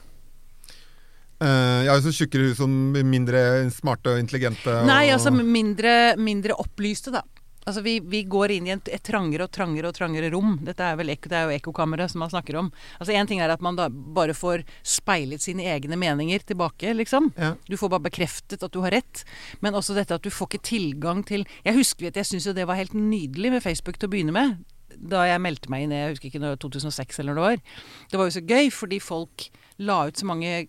[1.42, 4.70] Har jo så tjukkere hus som mindre smarte og intelligente.
[4.70, 7.24] Og, Nei, altså mindre, mindre opplyste, da.
[7.62, 10.56] Altså vi, vi går inn i et, et trangere og trangere og trangere rom.
[10.66, 12.72] Dette er, vel, det er jo ekkokammeret som man snakker om.
[12.98, 17.30] Altså Én ting er at man da bare får speilet sine egne meninger tilbake, liksom.
[17.38, 17.52] Ja.
[17.68, 19.22] Du får bare bekreftet at du har rett.
[19.62, 22.56] Men også dette at du får ikke tilgang til Jeg husker at jeg syns jo
[22.56, 24.58] det var helt nydelig med Facebook til å begynne med.
[24.98, 27.62] Da jeg meldte meg inn jeg husker ikke når 2006 eller noe var.
[28.10, 29.50] Det var jo så gøy fordi folk
[29.82, 30.66] la ut så mange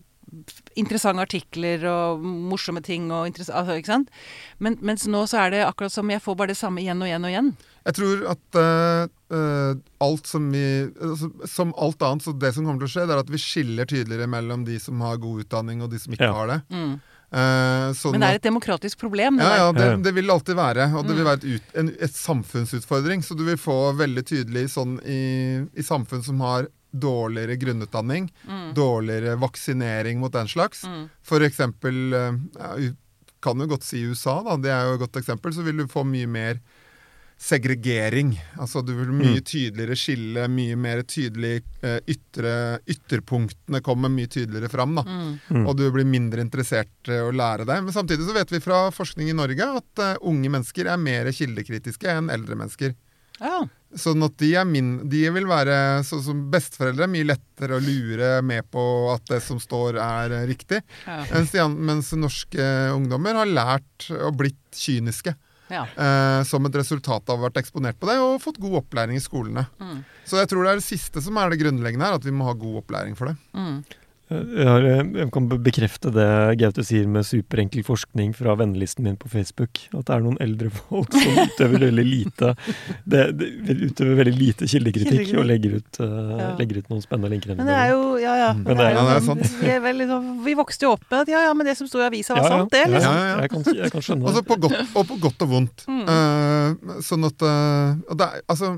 [0.80, 4.10] interessante artikler og morsomme ting og altså, ikke sant?
[4.58, 7.08] Men, mens nå så er det akkurat som jeg får bare det samme igjen og
[7.10, 7.50] igjen og igjen.
[7.84, 9.72] Jeg tror at eh, eh,
[10.06, 13.16] alt som vi altså, Som alt annet, så det som kommer til å skje, det
[13.18, 16.30] er at vi skiller tydeligere mellom de som har god utdanning og de som ikke
[16.30, 16.32] Ja.
[16.38, 16.60] har det.
[16.72, 16.94] Mm.
[17.34, 19.40] Uh, sånn Men det er et demokratisk problem.
[19.40, 20.84] Det Ja, ja, det, det vil alltid være.
[20.94, 21.30] Og det vil Mm.
[21.32, 23.24] være et, ut, en, et samfunnsutfordring.
[23.26, 28.74] Så du vil få veldig tydelig sånn i, i samfunn som har dårligere grunnutdanning, Mm.
[28.74, 30.84] dårligere vaksinering mot den slags.
[30.84, 31.08] Mm.
[31.22, 32.92] For eksempel eh, ja,
[33.42, 34.56] kan jo godt si USA, da.
[34.56, 35.52] Det er jo et godt eksempel.
[35.52, 36.60] Så vil du få mye mer
[37.36, 38.36] segregering.
[38.62, 39.44] Altså du vil mye Mm.
[39.44, 45.02] tydeligere skille, mye mer tydelig eh, ytre, Ytterpunktene kommer mye tydeligere fram, da.
[45.02, 45.40] Mm.
[45.50, 45.66] Mm.
[45.68, 47.82] Og du blir mindre interessert i å lære det.
[47.82, 51.26] Men samtidig så vet vi fra forskning i Norge at eh, unge mennesker er mer
[51.32, 52.94] kildekritiske enn eldre mennesker.
[53.40, 53.64] Ja.
[53.94, 57.06] Sånn at de, min, de vil være så, som besteforeldre.
[57.10, 60.80] Mye lettere å lure med på at det som står, er riktig.
[61.06, 61.20] Ja.
[61.30, 65.36] Mens, de, mens norske ungdommer har lært og blitt kyniske.
[65.72, 65.86] ja.
[65.86, 69.16] Eh, som et resultat av å ha vært eksponert på det og fått god opplæring
[69.18, 69.66] i skolene.
[69.80, 70.02] Mm.
[70.26, 72.48] Så jeg tror det er det siste som er det grunnleggende her, at vi må
[72.48, 73.36] ha god opplæring for det.
[73.56, 73.78] Mm.
[74.32, 79.28] Jeg, eh, jeg kan bekrefte det Gaute sier med superenkel forskning fra vennelisten min på
[79.28, 79.82] Facebook.
[79.92, 82.54] At det er noen eldre folk som utøver veldig lite
[83.04, 86.46] det, det, utøver veldig lite kildekritikk og legger ut, uh, Ja.
[86.58, 87.52] legger ut noen spennende linker.
[87.58, 88.48] Men det er jo Ja, ja.
[88.56, 89.44] Men det er- Ja, det er sant.
[89.60, 91.86] Vi, er veldig sånn- vi vokste jo opp med at ja, ja, men det som
[91.90, 92.58] sto i avisa, var Ja, ja.
[92.58, 92.84] sant, det.
[92.94, 93.12] Liksom.
[93.12, 93.40] Ja, ja, ja.
[93.44, 95.84] Jeg, kan, jeg kan skjønne Altså på godt, og på godt og vondt.
[95.90, 96.02] Mm.
[96.08, 98.72] Uh, sånn at uh, og det er, Altså,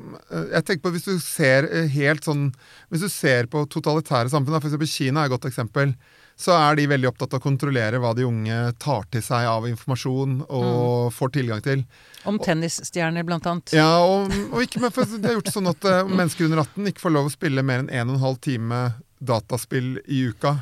[0.57, 2.49] jeg tenker på hvis du ser helt sånn
[2.91, 4.63] Hvis du ser på totalitære samfunn, f.eks.
[4.67, 5.95] for eksempel Kina er et godt eksempel,
[6.37, 9.65] så er de veldig opptatt av å kontrollere hva de unge tar til seg av
[9.71, 10.51] informasjon Mm.
[10.53, 11.87] og får tilgang til.
[12.29, 13.73] Om tennisstjerner, blant annet.
[13.73, 16.91] Ja, og, og ikke men for De har gjort sånn at eh, mennesker under 18
[16.93, 18.81] ikke får lov å spille mer enn 1 12 time
[19.21, 20.59] dataspill i uka.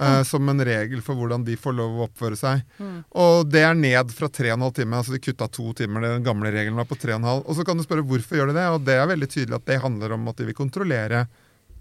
[0.00, 2.60] eh, Som en regel for hvordan de får lov å oppføre seg.
[2.82, 3.04] Mm.
[3.24, 4.98] Og det er ned fra 3,5 timer.
[5.00, 6.02] Altså de kutta to timer.
[6.04, 7.44] Den gamle regelen var på 3,5.
[7.46, 9.66] Og så kan du spørre hvorfor gjør de det, og det er veldig tydelig at
[9.70, 11.24] det handler om at de vil kontrollere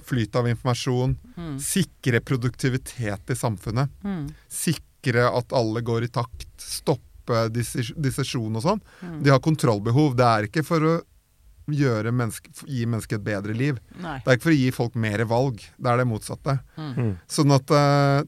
[0.05, 1.55] flyt av informasjon, Mm.
[1.59, 4.27] sikre produktivitet i samfunnet, Mm.
[4.49, 8.81] sikre at alle går i takt, stoppe dissesjon og sånn.
[9.01, 9.23] Mm.
[9.23, 10.15] De har kontrollbehov.
[10.15, 11.01] Det er ikke for å
[11.71, 13.77] gjøre menneske, gi mennesket et bedre liv.
[14.03, 14.17] Nei.
[14.19, 15.61] Det er ikke for å gi folk mer valg.
[15.79, 16.59] Det er det motsatte.
[16.77, 16.89] Mm.
[16.97, 17.13] Mm.
[17.31, 18.23] Sånn at uh,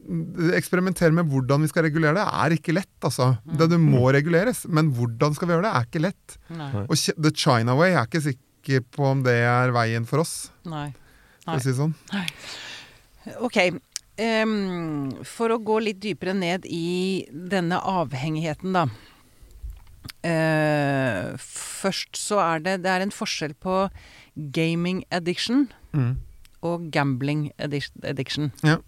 [0.56, 2.96] Eksperimentere med hvordan vi skal regulere det, er ikke lett.
[3.04, 3.38] altså.
[3.44, 3.56] Mm.
[3.60, 6.38] Det, det må reguleres, men hvordan skal vi gjøre det, er ikke lett.
[6.56, 6.70] Nei.
[6.86, 10.48] Og The China Way er ikke sikker på om det er veien for oss.
[10.64, 10.88] Nei.
[11.46, 11.94] For å si det sånn.
[13.46, 13.58] Ok.
[14.16, 18.86] Um, for å gå litt dypere ned i denne avhengigheten, da.
[20.26, 23.86] Uh, først så er det Det er en forskjell på
[24.54, 26.16] gaming addiction Mm.
[26.62, 28.50] og gambling addiction.
[28.62, 28.78] Ja.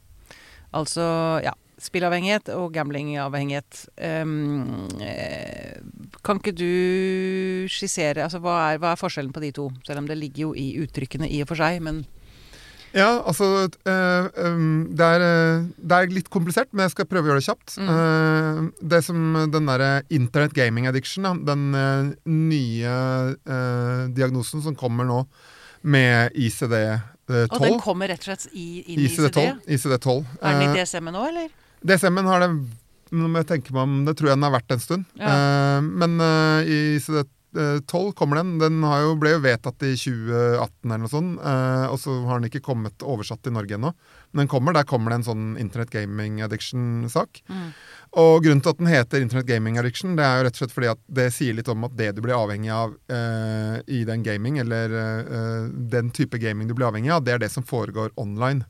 [0.74, 1.54] Altså, ja.
[1.78, 3.84] Spillavhengighet og gamblingavhengighet.
[4.02, 4.88] Um,
[6.26, 9.68] kan ikke du skissere altså, hva, er, hva er forskjellen på de to?
[9.86, 12.02] Selv om det ligger jo i uttrykkene i og for seg, men
[12.96, 17.32] Ja, altså øhm, det, er, øh, det er litt komplisert, men jeg skal prøve å
[17.32, 17.76] gjøre det kjapt.
[17.76, 17.92] Mm.
[17.92, 21.68] Eh, det som den derre internet gaming addiction, den
[22.24, 22.96] nye
[24.16, 25.22] diagnosen som kommer nå
[25.88, 29.36] med ICD-12 Og den kommer rett og slett i, inn i ICD?
[29.36, 29.62] ICD-12.
[29.76, 30.36] ICD-12.
[30.42, 31.50] Er den i DSM-en nå, eller?
[31.86, 32.52] DSM-en har det
[33.14, 35.04] nå må jeg tenke meg om, Det tror jeg den har vært en stund.
[35.18, 35.32] Ja.
[35.32, 37.34] Eh, men eh, i ICD-12
[38.14, 38.58] kommer den.
[38.58, 41.40] Den har jo, ble jo vedtatt i 2018 eller noe sånt.
[41.40, 43.92] eh, og så har den ikke kommet oversatt til Norge ennå.
[44.32, 47.42] Men den kommer, der kommer det en sånn Internet Gaming Addiction-sak.
[47.48, 47.68] Mm.
[48.22, 50.74] Og grunnen til at den heter Internet Gaming Addiction, det er jo rett og slett
[50.76, 54.24] fordi at det sier litt om at det du blir avhengig av eh, i den
[54.24, 58.14] gaming, eller eh, den type gaming du blir avhengig av, det er det som foregår
[58.16, 58.64] online.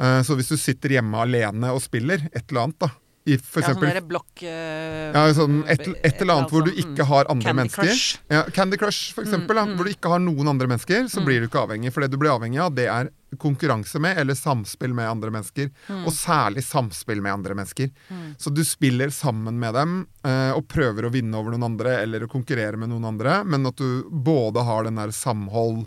[0.00, 2.90] Eh, så hvis du sitter hjemme alene og spiller et eller annet, da,
[3.28, 6.70] i for Ja, sånn eksempel blokk uh, ja, sånn et, et eller annet hvor du
[6.72, 7.90] sånn, ikke har andre Candy mennesker.
[7.90, 8.18] Crush.
[8.32, 9.58] Ja, Candy Crush, for eksempel.
[9.60, 9.76] Mm, mm.
[9.76, 11.26] Hvor du ikke har noen andre mennesker, så Mm.
[11.28, 11.92] blir du ikke avhengig.
[11.92, 15.68] For det du blir avhengig av, det er konkurranse med eller samspill med andre mennesker.
[15.86, 16.06] Mm.
[16.08, 17.90] Og særlig samspill med andre mennesker.
[18.08, 18.34] Mm.
[18.40, 22.24] Så du spiller sammen med dem uh, og prøver å vinne over noen andre eller
[22.24, 25.84] å konkurrere med noen andre, men at du både har den der samhold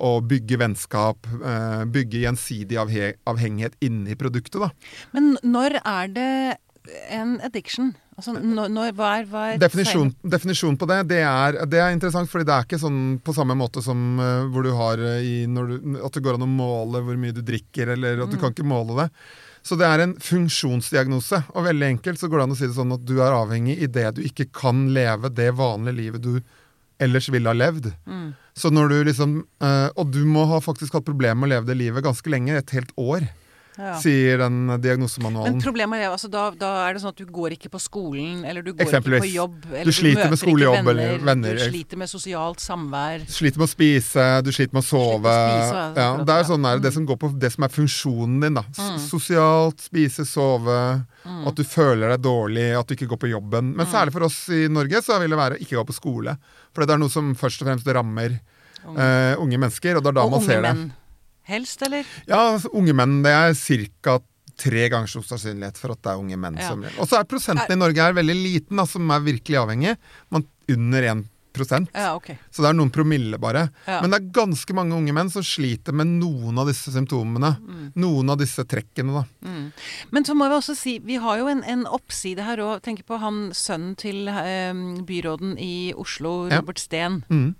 [0.00, 4.60] og bygge vennskap, eh, bygge gjensidig avhe avhengighet inni produktet.
[4.60, 4.70] da.
[5.12, 6.30] Men når er det
[7.12, 7.92] en addiction?
[8.20, 11.92] Altså, når, når, hva er, hva er Definisjon, definisjon på det, det er, det er
[11.94, 15.20] interessant, fordi det er ikke sånn på samme måte som eh, hvor du har eh,
[15.24, 18.32] i når du, At det går an å måle hvor mye du drikker, eller at
[18.32, 18.42] du Mm.
[18.42, 19.08] kan ikke måle det.
[19.64, 20.14] Så det er en
[20.64, 23.32] funksjonsdiagnose, og veldig enkelt så går det an å si det sånn at du er
[23.36, 26.40] avhengig i det du ikke kan leve det vanlige livet du
[27.00, 27.90] ellers ville ha levd.
[28.06, 28.30] Mm.
[28.60, 31.70] Så når du liksom eh, Og du må ha faktisk hatt problemer med å leve
[31.70, 33.24] det livet ganske lenge, et helt år,
[33.78, 33.94] Ja.
[34.02, 35.54] sier den diagnosemanualen.
[35.54, 38.42] Men problemet er altså, da, da er det sånn at du går ikke på skolen,
[38.44, 41.24] eller du går ikke på jobb, eller Du sliter med møter skole, ikke eller venner,
[41.30, 41.54] venner.
[41.54, 43.24] Du sliter med sosialt samvær.
[43.24, 45.22] Du sliter med å spise, du sliter med å sove.
[45.22, 46.94] med å spise, ja, ja, det er sånn der, det Mm.
[46.98, 48.54] som går på det som er funksjonen din.
[48.54, 48.62] da.
[48.76, 48.98] Mm.
[48.98, 51.46] Sosialt, spise, sove, Mm.
[51.48, 53.74] at du føler deg dårlig, at du ikke går på jobben.
[53.76, 53.92] Men Mm.
[53.92, 56.36] særlig for oss i Norge så vil det være ikke gå på skole.
[56.74, 58.40] For det er noe som først og fremst rammer
[58.86, 60.88] Unge, uh, unge mennesker, og det er da og man unge menn.
[60.88, 60.92] det.
[61.48, 62.04] Helst, eller?
[62.28, 63.54] Ja, altså, unge menn, det er
[64.02, 64.18] ca.
[64.60, 66.68] tre ganger så sannsynlighet for at det er unge menn Ja.
[66.68, 69.96] som Og så er prosenten i Norge her veldig liten, da, som er virkelig avhengig.
[70.30, 71.26] Man, under 1
[71.92, 72.36] Ja, okay.
[72.52, 73.70] Så det er noen promille, bare.
[73.84, 74.00] Ja.
[74.00, 77.56] Men det er ganske mange unge menn som sliter med noen av disse symptomene.
[77.58, 77.92] Mm.
[77.96, 79.24] Noen av disse trekkene, da.
[79.44, 79.72] Mm.
[80.12, 82.82] Men så må vi også si, vi har jo en, en oppside her òg.
[82.86, 84.72] Tenk på han sønnen til eh,
[85.08, 86.60] byråden i Oslo, Ja.
[86.62, 87.24] Robert Steen.
[87.28, 87.54] Mm.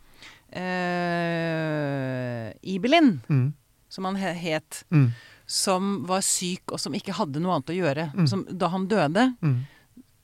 [1.61, 3.53] eh, Ibelin, Mm.
[3.91, 5.11] Som han het, Mm.
[5.51, 8.09] som var syk og som ikke hadde noe annet å gjøre.
[8.15, 8.27] Mm.
[8.31, 9.57] Som, da han døde Mm.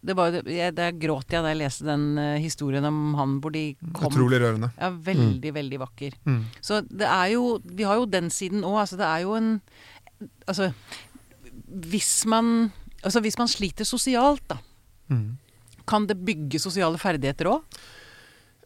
[0.07, 3.51] det var, jeg, Der gråt jeg da jeg leste den uh, historien om han hvor
[3.53, 4.71] de kom Utrolig rørende.
[4.79, 6.13] Ja, veldig, veldig vakker.
[6.25, 6.45] Mm.
[6.63, 8.79] Så det er jo Vi har jo den siden òg.
[8.85, 9.61] Altså, det er jo en
[10.49, 10.73] Altså,
[11.67, 12.73] hvis man
[13.05, 14.57] Altså, hvis man sliter sosialt, da,
[15.11, 15.37] Mm.
[15.87, 17.63] kan det bygge sosiale ferdigheter òg?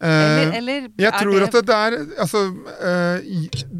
[0.01, 2.39] Eh, Eller, eller Jeg tror at det, er Altså,
[2.81, 3.25] eh,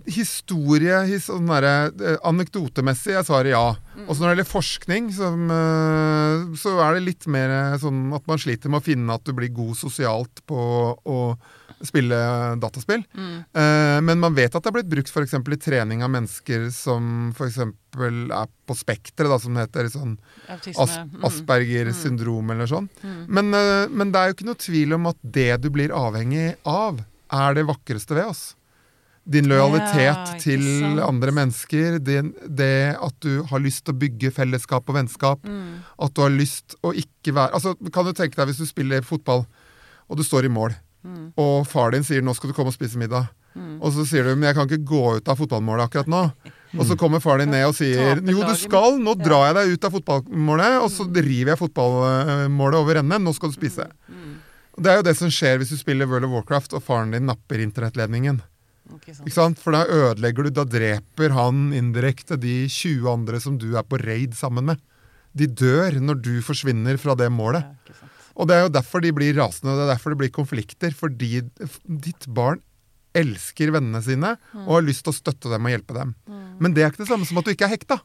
[0.06, 3.64] historie, his, sånn der, eh, anekdotemessig er svaret ja.
[3.96, 4.04] Mm.
[4.06, 5.50] Og så når det gjelder forskning, som,
[6.62, 9.52] så er det litt mer sånn at man sliter med å finne at du blir
[9.54, 10.62] god sosialt på
[10.96, 11.18] å
[11.88, 12.18] spille
[12.62, 13.04] dataspill.
[13.18, 13.36] Mm.
[13.54, 15.34] Eh, men man vet at det er blitt brukt f.eks.
[15.34, 17.58] i trening av mennesker som f.eks.
[17.60, 19.90] er på spekteret, som det heter.
[19.94, 20.18] Sånn.
[20.50, 22.90] As Asperger syndrom syndrom eller sånn.
[23.04, 23.26] mm.
[23.28, 26.56] Men, eh, men det er jo ikke noe tvil om at det du blir avhengig
[26.68, 28.56] av, er det vakreste ved oss.
[29.24, 31.00] Din lojalitet Ja, til sant.
[31.06, 35.84] andre mennesker, det, det at du har lyst til å bygge fellesskap og vennskap, Mm.
[36.02, 39.02] at du har lyst å ikke være Altså, Kan du tenke deg hvis du spiller
[39.06, 39.46] fotball,
[40.10, 41.34] og du står i mål, Mm.
[41.36, 43.82] og far din sier 'nå skal du komme og spise middag', Mm.
[43.82, 46.32] og så sier du 'men jeg kan ikke gå ut av fotballmålet akkurat nå'.
[46.78, 49.74] Og så kommer far din ned og sier 'jo, du skal, nå drar jeg deg
[49.74, 53.90] ut av fotballmålet', og så river jeg fotballmålet over ende, nå skal du spise.
[54.10, 54.36] Mm.
[54.78, 57.12] Og Det er jo det som skjer hvis du spiller World of Warcraft og faren
[57.12, 58.42] din napper internettledningen.
[58.92, 59.28] Ikke sant.
[59.28, 59.60] Ikke sant?
[59.60, 64.00] For da ødelegger du, da dreper han indirekte de 20 andre som du er på
[64.02, 64.80] raid sammen med.
[65.36, 67.64] De dør når du forsvinner fra det målet.
[68.36, 70.94] Og det er jo derfor de blir rasende, og det er derfor det blir konflikter.
[70.96, 71.42] Fordi
[71.86, 72.62] ditt barn
[73.18, 76.14] elsker vennene sine og har lyst til å støtte dem og hjelpe dem.
[76.64, 78.00] Men det er ikke det samme som at du ikke er hekta.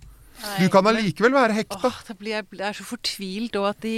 [0.61, 1.79] Du kan allikevel være hekta.
[1.89, 3.95] Åh, det blir, jeg er så fortvilt òg at de,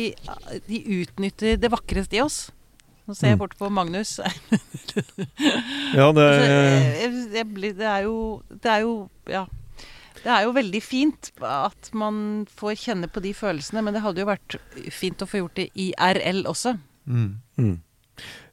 [0.69, 2.51] de utnytter det vakreste i oss.
[3.09, 3.41] Nå ser jeg Mm.
[3.41, 4.19] bort på Magnus.
[5.97, 6.49] Ja, det Altså,
[7.01, 8.93] jeg, jeg blir, det er jo Det er jo
[9.33, 9.47] Ja.
[10.29, 14.21] Det er jo veldig fint at man får kjenne på de følelsene, men det hadde
[14.21, 14.59] jo vært
[14.93, 16.75] fint å få gjort det IRL også.
[17.09, 17.31] Mm.
[17.57, 17.77] Mm.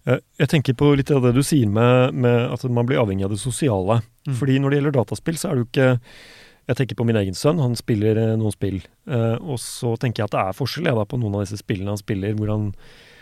[0.07, 3.25] Jeg jeg tenker på litt av det du sier med, med at man blir avhengig
[3.27, 3.99] av det sosiale.
[4.23, 4.35] Mm.
[4.39, 5.89] Fordi når det gjelder dataspill, så er det jo ikke
[6.65, 8.79] Jeg tenker på min egen sønn, han spiller eh, noen spill.
[9.05, 11.59] Eh, og så tenker jeg at det er forskjell jeg, da, på noen av disse
[11.59, 13.14] spillene han spiller, hvor han eh,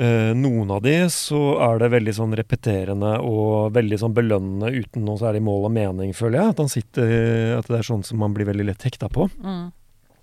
[0.00, 5.18] Noen av de så er det veldig sånn repeterende og veldig sånn belønnende uten noe
[5.20, 6.54] særlig mål og mening, føler jeg.
[6.54, 9.26] At han sitter At det er sånn som man blir veldig lett hekta på.
[9.44, 9.72] Mm.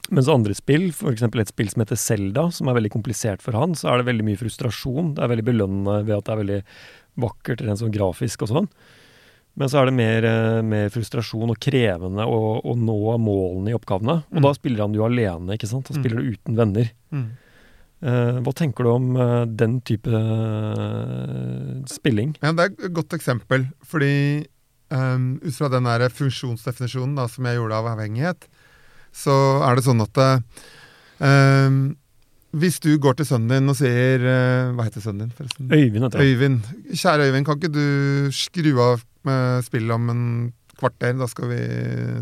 [0.10, 1.22] Mens andre spill, f.eks.
[1.28, 4.24] et spill som heter Selda, som er veldig komplisert for han, så er det veldig
[4.30, 5.14] mye frustrasjon.
[5.18, 6.60] Det er veldig belønnende ved at det er veldig
[7.28, 8.70] vakkert rent sånn grafisk og sånn.
[9.58, 13.76] Men så er det mer, eh, mer frustrasjon og krevende å, å nå målene i
[13.78, 14.24] oppgavene.
[14.32, 14.46] Og Mm.
[14.46, 15.86] da spiller han jo alene, ikke sant.
[15.90, 16.02] Da Mm.
[16.02, 16.92] spiller du uten venner.
[17.12, 17.28] Mm.
[17.98, 22.36] Eh, hva tenker du om eh, den type eh, spilling?
[22.44, 24.46] Ja, det er et godt eksempel, fordi
[24.94, 28.46] um, ut fra den der funksjonsdefinisjonen da, som jeg gjorde av avhengighet,
[29.18, 29.34] så
[29.66, 30.22] er det sånn at
[31.26, 31.82] um,
[32.58, 34.22] hvis du går til sønnen din og sier
[34.78, 35.68] Hva heter sønnen din, forresten?
[35.74, 36.22] Øyvind, heter.
[36.24, 36.70] Øyvind.
[36.94, 40.24] Kjære Øyvind, kan ikke du skru av med spillet om en
[40.80, 41.18] kvarter?
[41.18, 41.60] Da skal vi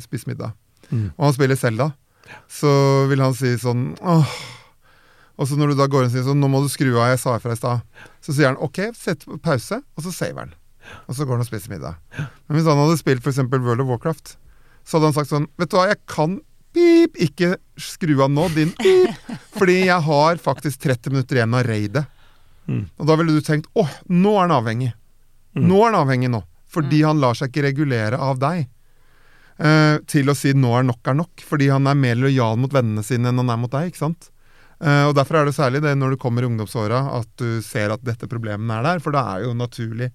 [0.03, 0.55] spise middag.
[0.89, 1.11] Mm.
[1.13, 1.91] Og han spiller Selda.
[2.51, 2.71] Så
[3.11, 4.37] vil han si sånn åh.
[5.35, 7.09] Og så når du da går inn og sier sånn, nå må du skru av,
[7.11, 7.83] jeg sa ifra i stad.
[8.23, 10.55] Så sier han ok, sett på pause, og så saver han.
[11.09, 11.99] Og så går han og spiser middag.
[12.15, 13.41] Men hvis han hadde spilt f.eks.
[13.51, 14.35] World of Warcraft,
[14.85, 16.37] så hadde han sagt sånn Vet du hva, jeg kan
[16.75, 19.31] pip, ikke skru av nå, din pip.
[19.57, 22.05] Fordi jeg har faktisk 30 minutter igjen av raidet.
[22.65, 22.85] Mm.
[22.97, 24.93] Og da ville du tenkt åh, nå er han avhengig.
[25.55, 25.67] Mm.
[25.69, 26.43] Nå er han avhengig nå.
[26.75, 28.65] Fordi han lar seg ikke regulere av deg.
[29.55, 32.73] Eh, til å si 'nå er nok er nok', fordi han er mer lojal mot
[32.73, 33.87] vennene sine enn han er mot deg.
[33.87, 34.29] ikke sant?
[34.85, 37.93] Eh, og Derfor er det særlig det når du kommer i ungdomsåra at du ser
[37.95, 39.01] at dette problemet er der.
[39.03, 40.11] For da er jo naturlig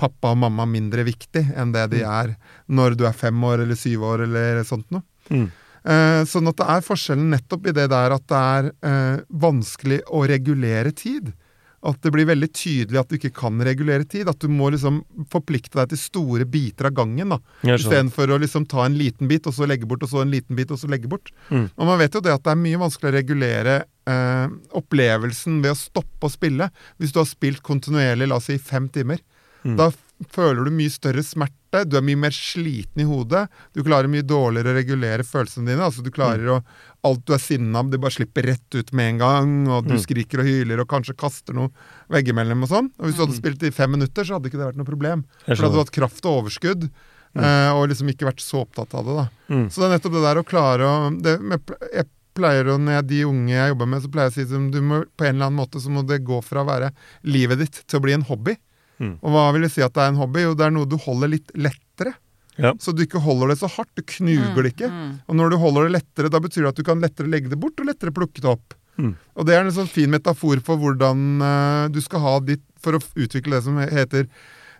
[0.00, 2.34] pappa og mamma mindre viktig enn det de er
[2.72, 5.04] når du er fem år eller syv år eller sånt noe.
[5.28, 5.48] Mm.
[5.80, 10.02] Eh, sånn at det er forskjellen nettopp i det der at det er eh, vanskelig
[10.12, 11.32] å regulere tid.
[11.80, 14.28] At det blir veldig tydelig at du ikke kan regulere tid.
[14.28, 15.00] At du må liksom
[15.32, 17.32] forplikte deg til store biter av gangen.
[17.32, 17.38] da.
[17.64, 20.58] Istedenfor å liksom ta en liten bit, og så legge bort, og så en liten
[20.58, 21.32] bit, og så legge bort.
[21.48, 21.70] Mm.
[21.72, 23.78] Og man vet jo det at det er mye vanskeligere å regulere
[24.12, 26.68] eh, opplevelsen ved å stoppe å spille.
[27.00, 29.24] Hvis du har spilt kontinuerlig, la oss si fem timer.
[29.64, 29.76] Mm.
[29.80, 29.90] Da
[30.34, 33.44] føler du mye større smerte, du er mye mer sliten i hodet.
[33.72, 35.84] Du klarer mye dårligere å regulere følelsene dine.
[35.86, 36.62] altså du klarer å,
[37.02, 40.00] Alt du er sinna det bare slipper rett ut med en gang, og du Mm.
[40.02, 41.70] skriker og hyler og kanskje kaster noe
[42.10, 42.90] veggimellom og sånn.
[42.98, 43.40] Og hvis du hadde Mm.
[43.40, 45.24] spilt i fem minutter, så hadde ikke det vært noe problem.
[45.46, 46.90] For da hadde du hatt kraft og overskudd,
[47.34, 47.44] Mm.
[47.44, 49.14] eh, og liksom ikke vært så opptatt av det.
[49.16, 49.28] da.
[49.54, 49.66] Mm.
[49.70, 51.60] Så det er nettopp det der å klare å det, med,
[51.94, 54.54] Jeg pleier å, når jeg, De unge jeg jobber med, så pleier jeg å si
[54.54, 56.92] at du må, på en eller annen måte så må det gå fra å være
[57.24, 58.56] livet ditt til å bli en hobby.
[59.00, 59.14] Mm.
[59.18, 60.44] Og hva vil det si at det er en hobby?
[60.44, 62.14] Jo, det er noe du holder litt lettere.
[62.60, 62.74] Ja.
[62.82, 63.92] Så du ikke holder det så hardt.
[63.96, 64.90] Du knuger det ikke.
[64.92, 65.12] Mm.
[65.26, 67.60] Og når du holder det lettere, da betyr det at du kan lettere legge det
[67.60, 68.76] bort og lettere plukke det opp.
[69.00, 69.14] Mm.
[69.16, 72.96] Og det er en sånn fin metafor for hvordan uh, du skal ha ditt For
[72.96, 74.26] å utvikle det som heter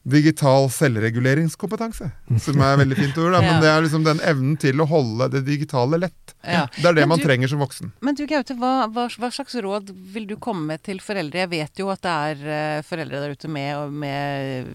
[0.02, 2.10] digital selvreguleringskompetanse.
[2.40, 5.28] Som er veldig fint ord, da, men det er liksom den evnen til å holde
[5.34, 6.34] det digitale lett.
[6.40, 6.62] Ja.
[6.76, 7.92] Det er det du, man trenger som voksen.
[8.00, 11.42] Men du Gaute, hva, hva, hva slags råd vil du komme med til foreldre?
[11.44, 14.72] Jeg vet jo at det er eh, foreldre der ute med, med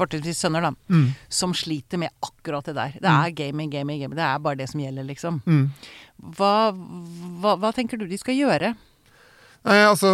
[0.00, 1.10] fortrinnsvis sønner, da, Mm.
[1.28, 2.94] som sliter med akkurat det der.
[3.00, 4.16] Det er gaming, gaming, gaming.
[4.16, 5.42] Det er bare det som gjelder, liksom.
[5.44, 5.66] Mm.
[6.36, 8.74] Hva, hva, hva tenker du de skal gjøre?
[9.68, 10.10] Nei, altså,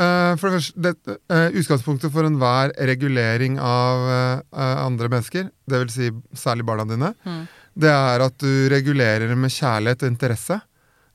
[0.00, 5.92] eh, for det første, det, eh, Utgangspunktet for enhver regulering av eh, andre mennesker, dvs.
[5.98, 7.42] Si særlig barna dine, Mm.
[7.76, 10.60] det er at du regulerer med kjærlighet og interesse,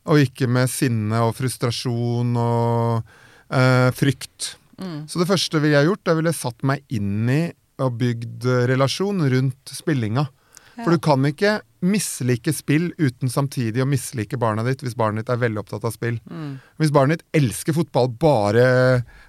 [0.06, 3.04] og ikke med sinne og frustrasjon og
[3.54, 4.56] uh, frykt.
[4.82, 5.08] Mm.
[5.08, 7.42] Så det første ville jeg gjort, det ville satt meg inn i
[7.82, 10.28] og bygd eh, relasjon rundt spillinga.
[10.82, 15.32] For du kan ikke mislike spill uten samtidig å mislike barna ditt hvis barnet ditt
[15.34, 16.20] er veldig opptatt av spill.
[16.30, 16.60] Mm.
[16.82, 18.66] Hvis barnet ditt elsker fotball, bare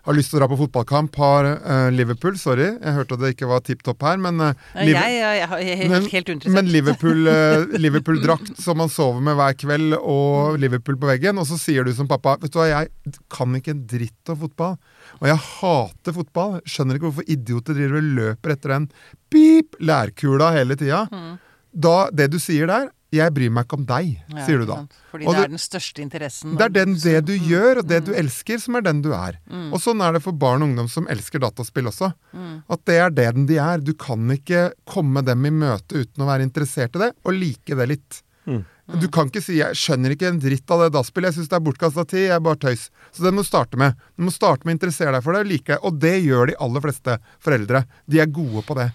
[0.05, 3.32] har lyst til å dra på fotballkamp, har uh, Liverpool Sorry, jeg hørte at det
[3.36, 6.09] ikke var tipp topp her, men uh, Jeg, jeg, jeg, Men-
[6.57, 11.38] men Liverpool, eh, Liverpool-drakt som man sover med hver kveld, og Liverpool på veggen.
[11.40, 14.40] Og så sier du som pappa Vet du hva, jeg kan ikke en dritt om
[14.44, 14.76] fotball.
[15.20, 16.59] Og jeg hater fotball.
[16.68, 18.86] Skjønner ikke hvorfor idioter driver og løper etter den
[19.32, 21.05] pip lærkula hele tida.
[21.12, 21.32] Mm.
[21.72, 24.78] Da, det du sier der Jeg bryr meg ikke om deg, Ja, sier du da.
[25.10, 26.54] Fordi Og det er den største interessen.
[26.56, 27.44] Det er den, det du Mm.
[27.50, 29.36] gjør, og det du elsker, som er den du er.
[29.50, 29.70] Mm.
[29.72, 32.14] Og sånn er det for barn og ungdom som elsker dataspill også.
[32.32, 32.62] Mm.
[32.70, 33.78] At det er det de er.
[33.84, 37.76] Du kan ikke komme dem i møte uten å være interessert i det, og like
[37.76, 38.22] det litt.
[38.46, 38.64] Mm.
[38.98, 41.56] Du kan ikke si 'jeg skjønner ikke en dritt av det dataspillet', 'jeg syns det
[41.56, 42.88] er bortkasta tid', 'jeg er bare tøys'.
[43.12, 43.94] Så det må du starte med.
[44.18, 45.78] Du må starte med å interessere deg for det og like det.
[45.84, 47.84] Og det gjør de aller fleste foreldre.
[48.08, 48.92] De er gode på det.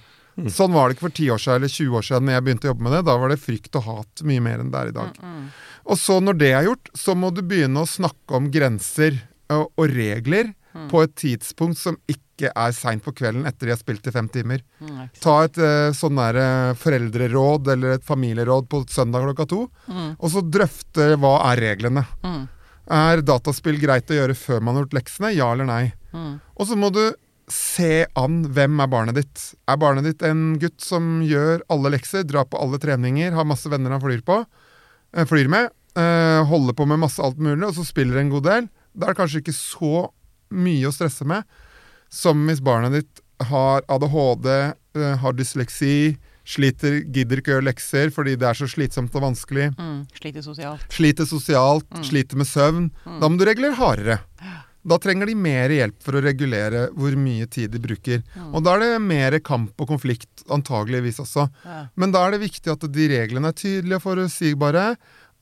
[0.53, 2.67] Sånn var det ikke for 10 år siden eller 20 år siden når jeg begynte
[2.67, 3.01] å jobbe med det.
[3.07, 5.17] Da var det frykt og hat mye mer enn det er i dag.
[5.23, 5.47] Mm.
[5.87, 9.17] Og så når det er gjort, så må du begynne å snakke om grenser
[9.49, 10.53] og, og regler
[10.91, 14.27] på et tidspunkt som ikke er seint på kvelden etter de har spilt i fem
[14.29, 14.61] timer.
[14.77, 15.07] Mm.
[15.23, 16.37] Ta et eh, sånn der,
[16.77, 20.11] foreldreråd eller et familieråd på søndag klokka to, Mm.
[20.19, 22.03] og så drøfte hva er reglene.
[22.23, 22.43] Mm.
[22.93, 25.33] Er dataspill greit å gjøre før man har gjort leksene?
[25.35, 25.93] Ja eller nei?
[26.13, 26.37] Mm.
[26.59, 27.01] Og så må du
[27.47, 29.43] se an hvem er barnet ditt.
[29.71, 33.69] Er barnet ditt en gutt som gjør alle lekser, drar på alle treninger, har masse
[33.71, 34.41] venner han flyr på,
[35.15, 38.43] eh, flyr med, eh, holder på med masse alt mulig, og så spiller en god
[38.43, 38.69] del?
[38.97, 40.09] Da er det kanskje ikke så
[40.51, 41.43] mye å stresse med
[42.09, 46.17] som hvis barnet ditt har ADHD, eh, har dysleksi,
[46.47, 49.75] sliter, gidder ikke gjøre lekser fordi det er så slitsomt og vanskelig.
[49.77, 50.07] Mm.
[50.15, 50.85] Sliter sosialt.
[50.89, 52.03] Sliter sosialt, Mm.
[52.03, 52.91] sliter med søvn.
[53.05, 53.19] Mm.
[53.19, 54.19] Da må du regulere hardere.
[54.87, 58.21] Da trenger de mer hjelp for å regulere hvor mye tid de bruker.
[58.37, 58.53] Mm.
[58.55, 61.49] Og da er det mer kamp og konflikt, antageligvis også.
[61.65, 61.79] Ja.
[61.99, 64.85] Men da er det viktig at de reglene er tydelige og forutsigbare.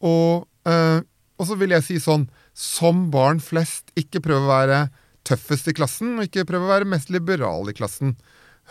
[0.02, 1.02] Og, eh,
[1.38, 4.80] og så vil jeg si sånn, som barn flest, ikke prøv å være
[5.28, 8.16] tøffest i klassen, og ikke prøv å være mest liberal i klassen.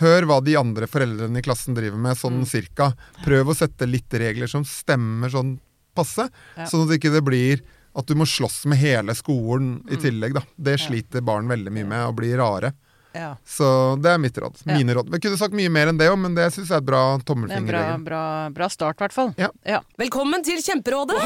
[0.02, 2.46] Hør hva de andre foreldrene i klassen driver med, sånn Mm.
[2.50, 2.94] cirka.
[3.22, 5.60] Prøv å sette litt regler som stemmer sånn
[5.94, 6.64] passe, Ja.
[6.66, 7.60] sånn at ikke det blir
[7.94, 10.02] at du må slåss med hele skolen i Mm.
[10.02, 10.42] tillegg, da.
[10.56, 12.72] Det sliter barn veldig mye med, å bli rare.
[13.14, 13.30] Ja.
[13.46, 13.66] Så
[14.02, 14.58] det er mitt råd.
[14.64, 14.74] Ja.
[14.76, 15.10] Mine råd.
[15.12, 17.02] Vi kunne sagt mye mer enn det òg, men det syns jeg er et bra
[17.22, 18.22] Det er en bra, bra,
[18.54, 19.32] bra start, i hvert fall.
[19.38, 19.80] Ja.
[20.00, 21.18] Velkommen til Kjemperådet!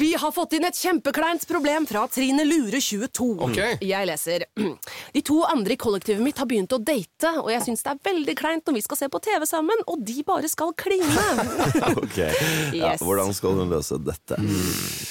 [0.00, 3.28] Vi har fått inn et kjempekleint problem fra Trine Lure 22.
[3.50, 3.76] Okay.
[3.84, 7.84] Jeg leser De to andre i kollektivet mitt har begynt å date, og jeg syns
[7.84, 10.72] det er veldig kleint når vi skal se på TV sammen, og de bare skal
[10.78, 11.04] kline.
[12.06, 13.00] Ok, ja, Yes.
[13.02, 14.36] Hvordan skal hun løse dette?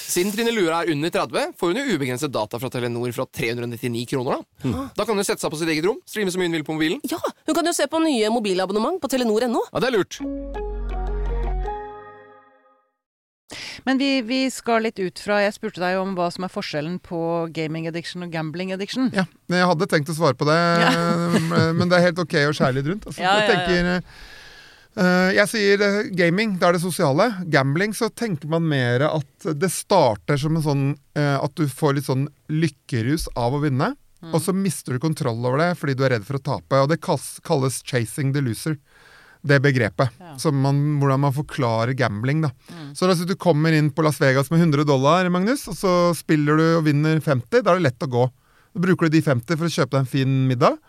[0.06, 4.04] Siden Trine Lure er under 30, får hun jo ubegrenset data fra Telenor fra 399
[4.10, 4.42] kroner.
[4.64, 6.66] Da Da kan hun sette seg på sitt eget rom, streame så mye hun vil
[6.66, 7.02] på mobilen.
[7.12, 9.68] Ja, Hun kan jo se på nye mobilabonnement på telenor.no.
[9.70, 10.20] Ja, det er lurt.
[13.86, 16.96] Men vi, vi skal litt ut fra Jeg spurte deg om hva som er forskjellen
[17.06, 17.18] på
[17.54, 19.12] gaming addiction og gambling addiction.
[19.14, 20.56] Ja, jeg hadde tenkt å svare på det,
[21.78, 23.06] men det er helt ok å skjære litt rundt.
[23.06, 27.28] Altså, Ja, jeg ja, jeg, tenker eh, Jeg sier eh, gaming, da er det sosiale.
[27.52, 32.00] Gambling, så tenker man mer at det starter som en sånn eh, At du får
[32.00, 33.92] litt sånn lykkerus av å vinne,
[34.22, 34.32] Mm.
[34.32, 36.80] og så mister du kontroll over det fordi du er redd for å tape.
[36.82, 38.78] Og det kalles, 'chasing the loser'.
[39.46, 40.10] Det begrepet.
[40.18, 40.36] Ja.
[40.42, 42.40] Som man, hvordan man forklarer gambling.
[42.42, 42.50] da.
[42.72, 42.94] Mm.
[42.96, 46.56] Så altså, du kommer inn på Las Vegas med 100 dollar, Magnus, og så spiller
[46.56, 47.62] du og vinner 50.
[47.62, 48.24] Da er det lett å gå.
[48.74, 50.80] Da bruker du de 50 for å kjøpe deg en fin middag.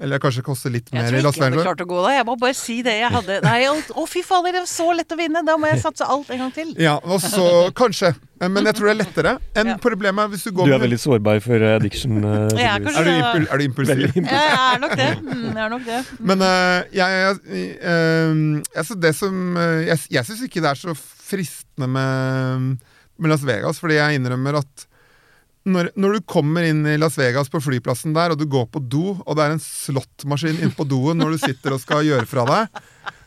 [0.00, 1.36] Eller kanskje koster litt Jeg mer i Las Vegas?
[1.36, 1.66] jeg tror ikke hadde Vegas.
[1.68, 2.10] klart å gå da.
[2.16, 3.34] Jeg må bare si det jeg hadde.
[3.44, 5.42] Nei, å å, fy fader, det var så lett å vinne!
[5.44, 6.70] Da må jeg satse alt en gang til.
[6.80, 7.46] Ja, og så
[7.76, 8.14] Kanskje.
[8.40, 9.76] Men jeg tror det er lettere enn Ja.
[9.84, 12.22] problemet er hvis du går Du er veldig sårbar for eh, addiction.
[12.24, 14.04] Uh, Jeg er Er du, impul er du impulsiv?
[14.16, 15.08] Ja, Jeg er nok det.
[15.20, 15.98] Mm, Jeg er nok det.
[16.30, 20.94] Men uh, jeg, jeg, eh, altså det som Jeg, jeg syns ikke det er så
[20.96, 22.78] fristende med,
[23.20, 24.86] med Las Vegas, fordi jeg innrømmer at
[25.68, 28.80] når, når du kommer inn i Las Vegas på flyplassen der, og du går på
[28.88, 32.26] do, og det er en slåttmaskin inne på doen når du sitter og skal gjøre
[32.30, 32.80] fra deg,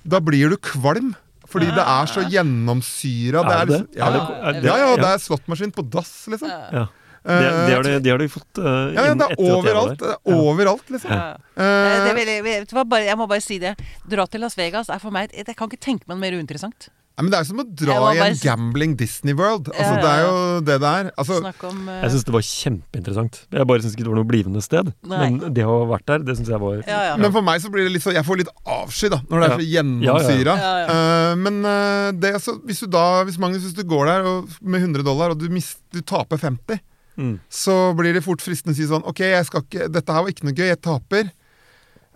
[0.03, 1.13] da blir du kvalm.
[1.53, 3.43] Fordi det er så gjennomsyra.
[3.45, 3.97] Er det liksom- det?
[3.99, 6.49] Ja, Er det, det- ja, ja, det er slåttmaskin på dass, liksom.
[6.49, 6.87] Ja.
[7.25, 9.99] Eh, Det, det, har de, det har de fått uh, ja, ja, det er overalt.
[9.99, 11.11] Det er overalt, liksom.
[11.11, 11.37] Ja.
[11.55, 13.77] Det, Eh, det vil, jeg- vet du hva, jeg må bare si det.
[14.09, 16.89] Dra til Las Vegas er for meg Jeg kan ikke tenke meg noe mer uinteressant.
[17.13, 19.67] Nei, men Det er jo som å dra i en gambling Disney World.
[19.69, 21.09] Altså, Ja, ja, Det er jo det det er.
[21.21, 21.35] Altså,
[21.69, 21.91] om uh...
[22.01, 23.37] Jeg syns det var kjempeinteressant.
[23.53, 24.89] Jeg bare syns ikke det var noe blivende sted.
[25.05, 25.19] Nei.
[25.21, 27.19] Men det å ha vært der, det syns jeg var Ja, ja.
[27.21, 29.49] Men for meg så blir det litt sånn Jeg får litt avsky da når det
[29.49, 30.55] er så gjennomsyra.
[30.63, 30.95] Ja, ja.
[30.95, 34.57] Eh, men uh, det, altså, hvis du da Hvis Magnus, hvis du går der og,
[34.65, 36.81] med 100 dollar, og du, mist, du taper 50,
[37.21, 37.35] mm.
[37.61, 40.33] så blir det fort fristende å si sånn Ok, jeg skal ikke, dette her var
[40.33, 41.29] ikke noe gøy, jeg taper.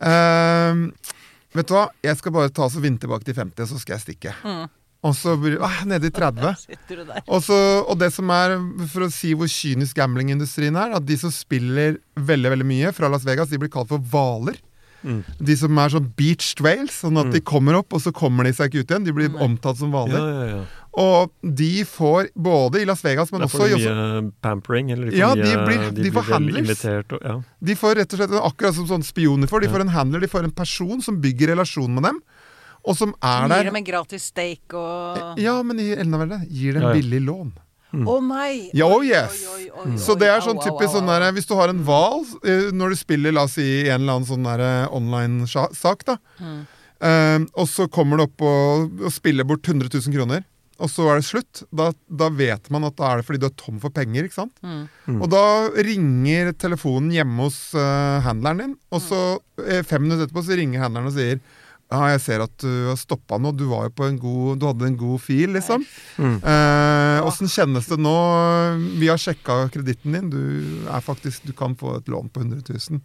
[0.02, 0.90] Uh,
[1.54, 4.00] vet du hva, jeg skal bare ta og vinne tilbake til 50, og så skal
[4.00, 4.34] jeg stikke.
[4.42, 4.66] Mm.
[5.06, 6.56] Og så blir ah, nede i 30.
[6.58, 7.22] Sitter du der.
[7.28, 7.54] Og, så,
[7.88, 8.56] og det som er,
[8.90, 13.08] for å si hvor kynisk gamblingindustrien er, at de som spiller veldig veldig mye fra
[13.14, 14.58] Las Vegas, de blir kalt for hvaler.
[15.06, 15.22] Mm.
[15.46, 18.56] De som er sånn beached whales, sånn at de kommer opp, og så kommer de
[18.58, 19.06] seg ikke ut igjen.
[19.06, 19.40] De blir Nei.
[19.46, 20.18] omtalt som Ja, hvaler.
[20.18, 20.66] ja, ja.
[20.98, 24.90] Og de får, både i Las Vegas, men Da også får i du mye pampering.
[24.96, 26.82] Eller de får Ja, de blir- de får vel handlers.
[27.14, 27.36] og, ja.
[27.62, 29.62] De får rett og slett akkurat som sånn spioner får.
[29.62, 29.74] De Ja.
[29.78, 32.20] får en handler, de får en person som bygger relasjon med dem,
[32.88, 36.42] og som er der Gir dem en gratis steak og Ja, men i enda verre,
[36.48, 37.56] gir dem billig lån.
[37.98, 38.70] Å nei!
[38.76, 39.38] Ja, oh yes.
[39.48, 41.80] Oi, oi, oi, oi, Så det er sånn typisk sånn der Hvis du har en
[41.88, 46.18] hval eh, når du spiller, la oss si, en eller annen sånn der online-sak, da.
[46.44, 46.60] Mm.
[47.08, 50.44] Eh, og så kommer du opp og, og spiller bort 100 000 kroner.
[50.78, 51.64] Og så er det slutt.
[51.74, 54.28] Da, da vet man at da er det fordi du er tom for penger.
[54.28, 54.54] ikke sant?
[54.62, 54.84] Mm.
[55.08, 55.22] Mm.
[55.24, 55.46] Og da
[55.88, 59.22] ringer telefonen hjemme hos uh, handleren din, og så
[59.64, 61.42] eh, fem minutter etterpå så ringer handleren og sier
[61.88, 63.54] ja, jeg ser at du har stoppa nå.
[63.56, 65.86] Du var jo på en god Du hadde en god fil, liksom.
[66.20, 66.40] Mm.
[66.44, 68.16] Eh, kjennes det nå?
[69.00, 70.32] Vi har sjekka kreditten din.
[70.34, 70.42] Du
[70.92, 73.00] er faktisk Du kan få et lån på 100 000.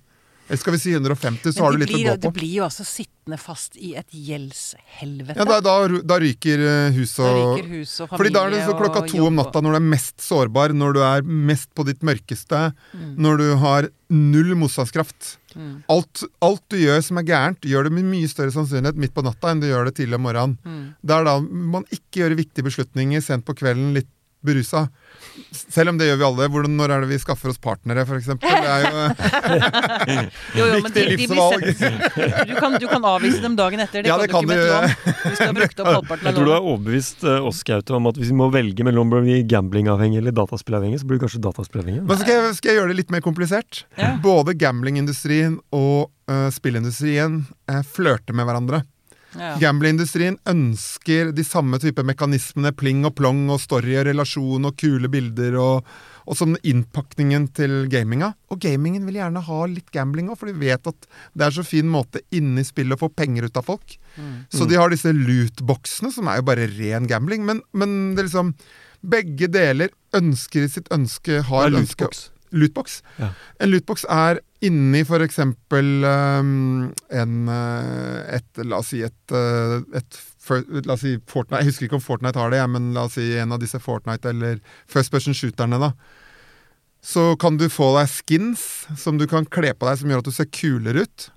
[0.52, 2.28] Eller skal vi si 150, så har du litt blir, å gå på.
[2.28, 5.38] Du blir jo altså sittende fast i et gjeldshelvete.
[5.40, 8.42] Ja, da, da, da ryker eh, hus Da og ryker hus og familie Fordi da
[8.44, 11.24] er det så klokka to om natta når du er mest sårbar, når du er
[11.24, 13.14] mest på ditt mørkeste, Mm.
[13.24, 15.38] når du har null motstandskraft.
[15.56, 15.82] Mm.
[15.90, 19.24] Alt, alt du gjør som er gærent, gjør det med mye større sannsynlighet midt på
[19.24, 20.58] natta enn du gjør det tidlig om morgenen.
[20.66, 20.82] Mm.
[21.00, 24.10] Det er da man ikke gjør viktige beslutninger sent på kvelden, litt
[24.46, 24.86] berusa.
[25.52, 26.48] Selv om det gjør vi alle.
[26.52, 28.28] Hvordan, når er det vi skaffer oss partnere, f.eks.?
[28.42, 29.04] Det er jo
[30.58, 31.66] Jo, jo, Viktig livsvalg.
[32.48, 34.04] Du kan, du kan avvise dem dagen etter.
[34.04, 36.66] Det Ja, kan det du kan ikke med du opp halvparten Jeg tror du har
[36.66, 40.36] overbevist uh, oss, Gaute, om at hvis vi må velge mellom å bli gamblingavhengig eller
[40.36, 42.04] dataspillavhengig, så blir du kanskje dataspillavhengig.
[42.08, 43.84] Men så skal jeg, skal jeg gjøre det litt mer komplisert.
[44.00, 44.14] Ja.
[44.24, 48.82] Både gamblingindustrien og uh, spillindustrien uh, flørter med hverandre.
[49.38, 49.54] Ja.
[49.60, 55.08] Gamblingindustrien ønsker de samme type mekanismene, pling og plong og story og relasjon og kule
[55.12, 55.88] bilder og,
[56.26, 58.32] og sånn innpakningen til gaminga.
[58.52, 61.64] Og gamingen vil gjerne ha litt gambling òg, for de vet at det er så
[61.66, 63.96] fin måte inni spillet å få penger ut av folk.
[64.16, 64.36] Mm.
[64.52, 67.46] Så de har disse lootboxene, som er jo bare ren gambling.
[67.48, 68.56] Men, men det er liksom
[69.02, 72.28] Begge deler ønsker i sitt ønske har lootbox.
[72.28, 73.00] ønske lootbox?
[73.18, 73.32] Ja.
[73.60, 80.18] En lootbox er inni eksempel um, en uh, et, La oss si et, uh, et
[80.38, 83.06] for, La oss si Fortnite Jeg husker ikke om Fortnite har det, jeg, men la
[83.08, 85.92] oss si en av disse Fortnite eller First Person Shooterne, da.
[87.02, 90.28] Så kan du få deg skins som du kan kle på deg, som gjør at
[90.28, 91.30] du ser kulere ut.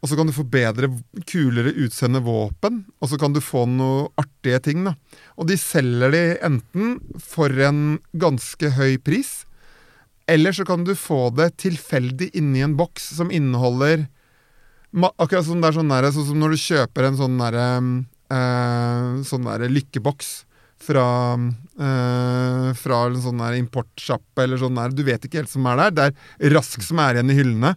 [0.00, 0.88] Og så kan du få bedre,
[1.28, 4.84] kulere utseende våpen, og så kan du få noe artige ting.
[4.86, 4.94] da.
[5.36, 9.42] Og de selger de enten for en ganske høy pris,
[10.26, 14.06] eller så kan du få det tilfeldig inni en boks som inneholder
[14.90, 17.66] Akkurat som sånn der, sånn som når du kjøper en sånn derre
[18.34, 20.32] eh, Sånn der lykkeboks
[20.80, 21.34] fra,
[21.78, 24.94] eh, fra en sånn der importsjappe eller sånn der.
[24.96, 25.92] Du vet ikke helt som er der.
[25.92, 26.06] Det
[26.48, 27.74] er Rask som er igjen i hyllene,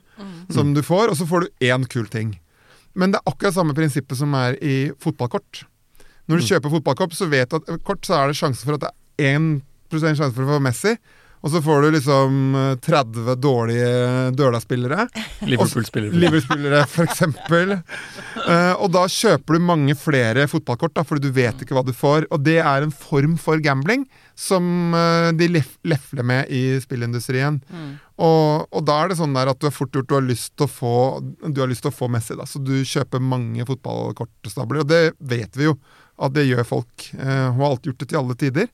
[0.56, 2.38] som du får, og så får du én kul ting.
[2.96, 5.66] Men det er akkurat samme prinsippet som er i fotballkort.
[6.32, 8.86] Når du kjøper fotballkort, så vet du at kort så er det sjanse for at
[8.86, 10.96] det er 1 sjanse for å få Messi,
[11.44, 13.88] Og så får du liksom eh, 30 dårlige
[14.32, 15.08] Døla-spillere.
[15.52, 16.16] Liverpool-spillere.
[16.16, 17.74] Liverpool-spillere, for eksempel.
[17.76, 21.92] Eh, og da kjøper du mange flere fotballkort, da, fordi du vet ikke hva du
[21.96, 22.30] får.
[22.32, 24.08] Og det er en form for gambling
[24.40, 27.60] som uh, de lef lefler med i spillindustrien.
[28.18, 30.56] Og, og da er det sånn der at du er fort gjort du har lyst
[30.58, 32.48] til å få Du har lyst til å få Messi, da.
[32.50, 34.82] Så du kjøper mange fotballkortstabler.
[34.82, 35.76] Og det vet vi jo
[36.24, 37.10] at det gjør folk.
[37.18, 38.72] Uh, hun har alltid gjort det til alle tider.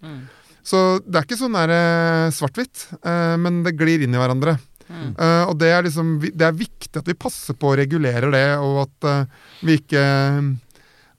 [0.66, 4.58] Så det er ikke sånn eh, svart-hvitt, eh, men det glir inn i hverandre.
[4.90, 8.48] Eh, og det er liksom Det er viktig at vi passer på og regulerer det,
[8.58, 9.28] og at
[9.62, 10.02] vi ikke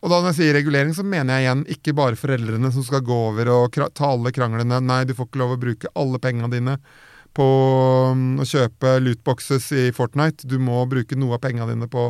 [0.03, 3.05] Og da når jeg sier regulering, så mener jeg igjen ikke bare foreldrene som skal
[3.05, 4.81] gå over og ta alle kranglene.
[4.81, 6.79] Nei, du får ikke lov å bruke alle pengene dine
[7.37, 7.47] på
[8.17, 10.49] mm, å kjøpe lootboxes i Fortnite.
[10.49, 12.09] Du må bruke noe av pengene dine på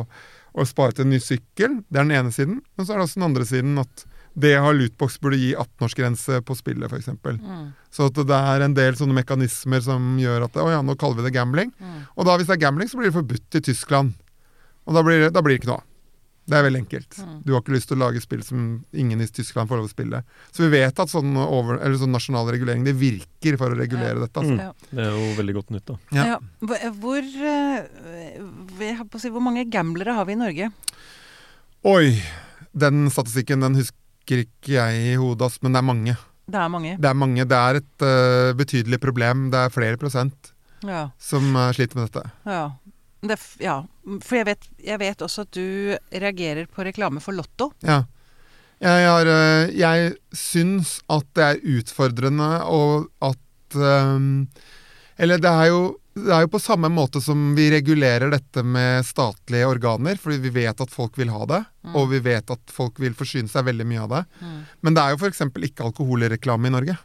[0.51, 1.81] å spare til en ny sykkel.
[1.87, 2.61] Det er den ene siden.
[2.75, 5.51] Men så er det også den andre siden at det har ha lootbox burde gi
[5.55, 7.09] 18-årsgrense på spillet, f.eks.
[7.11, 7.71] Mm.
[7.91, 11.19] Så at det er en del sånne mekanismer som gjør at Å ja, nå kaller
[11.19, 11.73] vi det gambling.
[12.15, 14.13] Og da hvis det er gambling, så blir det forbudt i Tyskland.
[14.87, 15.87] Og da blir det, da blir det ikke noe av.
[16.51, 17.17] Det er veldig enkelt.
[17.45, 18.63] Du har ikke lyst til å lage spill som
[18.97, 20.23] ingen i Tyskland får lov å spille.
[20.51, 24.41] Så vi vet at sånn, over, sånn nasjonal regulering det virker for å regulere dette.
[24.41, 24.57] Altså.
[24.57, 24.89] Mm.
[24.89, 25.97] Det er jo veldig godt nytt, da.
[26.17, 26.25] Ja.
[26.33, 26.39] Ja.
[26.65, 30.71] Hvor, hvor, eh, si, hvor mange gamblere har vi i Norge?
[31.87, 32.05] Oi!
[32.71, 36.15] Den statistikken den husker ikke jeg i hodet, ass, men det er mange.
[36.51, 36.97] Det er mange.
[36.99, 37.45] Det er mange.
[37.45, 39.49] Det er et uh, betydelig problem.
[39.51, 40.53] Det er flere prosent
[40.83, 41.09] Ja.
[41.17, 42.29] som uh, sliter med dette.
[42.45, 42.71] ja.
[43.21, 43.83] Det, ja.
[44.25, 47.67] For jeg vet, jeg vet også at du reagerer på reklame for Lotto.
[47.85, 47.99] Ja.
[48.81, 53.37] Jeg, har, uh, jeg syns at det er utfordrende og at
[55.21, 59.05] Eller det er, jo, det er jo på samme måte som vi regulerer dette med
[59.07, 61.61] statlige organer, fordi vi vet at folk vil ha det,
[61.95, 64.23] og vi vet at folk vil forsyne seg veldig mye av det.
[64.83, 65.45] Men det er jo f.eks.
[65.71, 66.97] ikke alkoholreklame i Norge.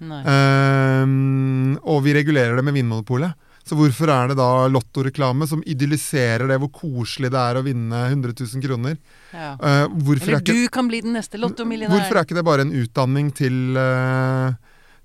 [0.00, 3.36] Ehm, og vi regulerer det med Vinmonopolet.
[3.66, 8.02] Så hvorfor er det da lottoreklame som idylliserer det hvor koselig det er å vinne
[8.12, 8.94] 100 000 kroner?
[9.32, 9.56] Ja.
[9.58, 11.96] Uh, er Eller ikke, du kan bli den neste lottomillionær.
[11.96, 14.54] hvorfor er ikke det bare en utdanning til, eh,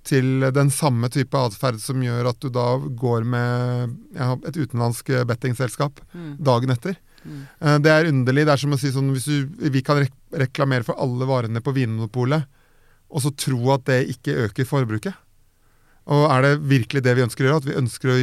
[0.04, 5.12] til den samme type atferd som gjør at du da går med ja, et utenlandsk
[5.30, 6.36] bettingselskap Mm.
[6.42, 6.96] dagen etter?
[7.22, 7.82] Mm.
[7.84, 8.46] det er underlig.
[8.48, 11.62] Det er som å si sånn hvis du, vi kan rek reklamere for alle varene
[11.62, 12.48] på Vinmonopolet,
[13.12, 15.14] og så tro at det ikke øker forbruket.
[16.12, 17.62] Og er det virkelig det vi ønsker å gjøre?
[17.62, 18.18] At vi ønsker å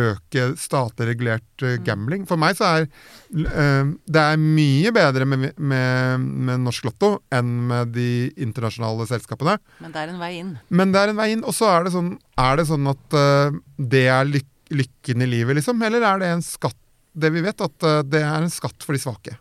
[0.00, 2.24] øke statlig regulert eh, gambling?
[2.28, 7.52] For meg så er eh, det er mye bedre med, med, med Norsk Lotto enn
[7.68, 8.08] med de
[8.40, 9.58] internasjonale selskapene.
[9.84, 10.54] Men det er en vei inn.
[10.72, 11.44] Men det er en vei inn.
[11.44, 13.62] Og så er det sånn, er det sånn at eh,
[13.96, 15.78] det er lyk lykken i livet, liksom?
[15.86, 16.74] Eller er det en skatt?
[17.14, 19.36] Det vi vet, at det er en skatt for de svake.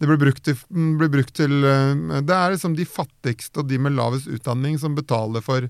[0.00, 3.76] Det blir brukt til, mm, blir brukt til Det er liksom de fattigste og de
[3.82, 5.68] med lavest utdanning som betaler for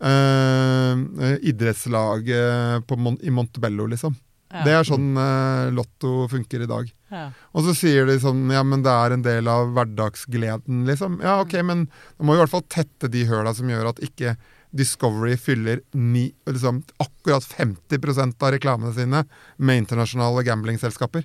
[0.00, 4.16] eh, idrettslaget Mon i Montebello, liksom.
[4.52, 4.62] Ja.
[4.62, 6.90] Det er sånn uh, Lotto funker i dag.
[7.10, 7.24] Ja.
[7.50, 11.18] Og så sier de sånn Ja, men det er en del av hverdagsgleden, liksom.
[11.24, 14.02] Ja, ok, men da må vi i hvert fall tette de høla som gjør at
[14.04, 14.36] ikke
[14.76, 19.22] Discovery fyller ni, liksom, akkurat 50 av reklamene sine
[19.56, 21.24] med internasjonale gamblingselskaper.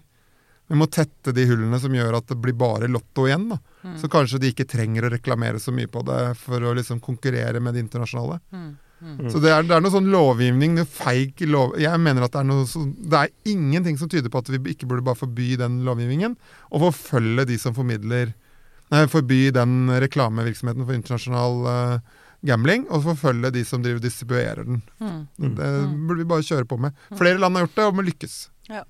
[0.72, 3.50] Vi må tette de hullene som gjør at det blir bare Lotto igjen.
[3.52, 3.58] da.
[4.00, 7.60] Så kanskje de ikke trenger å reklamere så mye på det for å liksom konkurrere
[7.60, 8.40] med det internasjonale.
[9.32, 11.74] Så det er, det er noe sånn lovgivning, noe feig lov...
[11.82, 14.60] Jeg mener at det er noe sånn Det er ingenting som tyder på at vi
[14.76, 16.36] ikke burde bare forby den lovgivningen,
[16.70, 18.36] og forfølge de som formidler
[18.92, 24.82] Nei, forby den reklamevirksomheten for internasjonal uh, gambling, og forfølge de som driver distribuerer den.
[25.56, 26.98] Det burde vi bare kjøre på med.
[27.16, 28.36] Flere land har gjort det, og må lykkes.
[28.68, 28.84] Ja.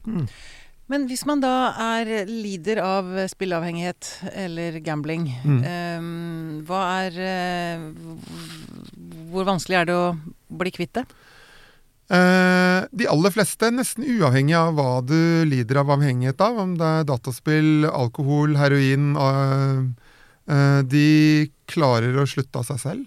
[0.90, 5.62] Men hvis man da er lider av spilleavhengighet eller gambling, Mm.
[5.64, 6.02] eh,
[6.68, 7.80] hva er eh,
[9.32, 10.18] Hvor vanskelig er det å
[10.52, 11.06] bli kvitt det?
[12.12, 16.84] Eh, de aller fleste, nesten uavhengig av hva du lider av avhengighet av, om det
[16.84, 19.80] er dataspill, alkohol, heroin eh,
[20.52, 21.06] eh, De
[21.72, 23.06] klarer å slutte av seg selv.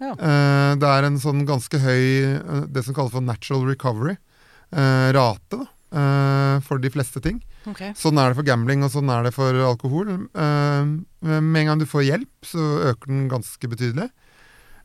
[0.00, 0.14] Ja.
[0.16, 4.16] Eh, det er en sånn ganske høy eh, Det som kalles for natural recovery.
[4.72, 5.66] eh, rate, da.
[5.92, 7.40] Eh, for de fleste ting.
[7.68, 7.92] Okay.
[7.98, 10.10] Sånn er det for gambling, og sånn er det for alkohol.
[10.34, 14.10] Uh, med en gang du får hjelp, så øker den ganske betydelig.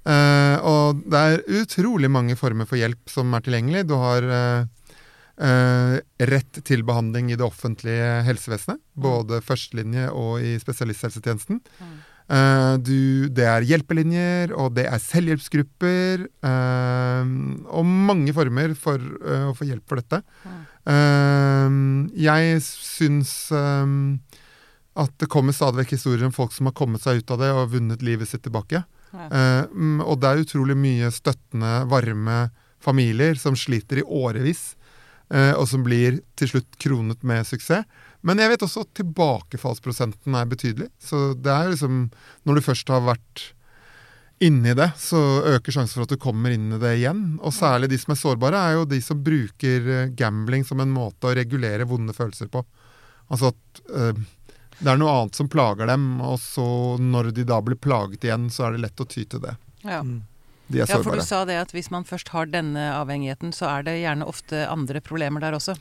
[0.05, 3.87] Uh, og det er utrolig mange former for hjelp som er tilgjengelig.
[3.89, 4.31] Du har
[5.35, 8.79] rett til behandling i det offentlige helsevesenet.
[8.95, 11.59] Både førstelinje og i spesialisthelsetjenesten.
[11.83, 16.25] Eh, du, det er hjelpelinjer, og det er selvhjelpsgrupper.
[16.25, 17.33] eh,
[17.69, 20.23] og mange former for uh, å få hjelp for dette.
[20.85, 21.77] Eh,
[22.21, 23.93] jeg syns eh,
[24.95, 27.51] at det kommer stadig vekk historier om folk som har kommet seg ut av det
[27.53, 28.83] og vunnet livet sitt tilbake.
[29.11, 29.27] Ja.
[29.27, 29.63] Eh,
[30.05, 32.47] og det er utrolig mye støttende, varme
[32.83, 34.75] familier som sliter i årevis,
[35.33, 37.87] eh, og som blir til slutt kronet med suksess.
[38.25, 40.89] Men jeg vet også at tilbakefallsprosenten er betydelig.
[41.01, 42.07] Så det er liksom
[42.43, 43.51] Når du først har vært
[44.43, 47.21] inni det, så øker sjansen for at du kommer inn i det igjen.
[47.39, 50.91] Og særlig de som er sårbare, er jo de som bruker eh, gambling som en
[50.91, 52.65] måte å regulere vonde følelser på.
[53.31, 54.19] Altså at øh,
[54.81, 56.65] det er noe annet som plager dem, og så
[56.99, 59.55] når de da blir plaget igjen, så er det lett å ty til det.
[59.85, 60.01] Ja.
[60.67, 63.69] De er ja, for du sa det at hvis man først har denne avhengigheten, så
[63.69, 65.77] er det gjerne ofte andre problemer der også.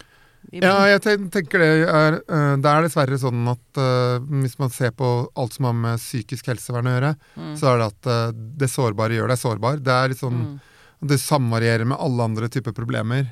[0.53, 1.01] Ja, jeg
[1.33, 5.53] tenker det er eh, Det er dessverre sånn at uh, hvis man ser på alt
[5.57, 7.57] som har med psykisk helsevern å gjøre, Mm.
[7.59, 9.81] så er det at uh, det sårbare gjør deg sårbar.
[9.83, 10.61] Det er litt sånn Mm.
[11.05, 13.27] Det samvarierer med alle andre typer problemer.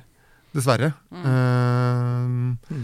[0.53, 0.93] Dessverre.
[1.11, 2.59] Mm.
[2.71, 2.77] Eh,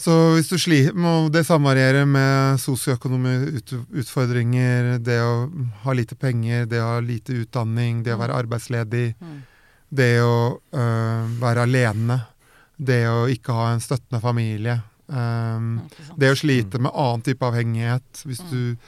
[0.00, 5.50] Så hvis du sliter med Det samvarierer med sosioøkonomiske utfordringer, det å
[5.84, 9.42] ha lite penger, det å ha lite utdanning, det å være arbeidsledig, Mm.
[9.92, 12.20] det å øh, være alene,
[12.80, 14.78] det å ikke ha en støttende familie.
[15.10, 15.80] Um,
[16.16, 18.22] det å slite med annen type avhengighet.
[18.24, 18.50] Hvis Mm.
[18.50, 18.86] du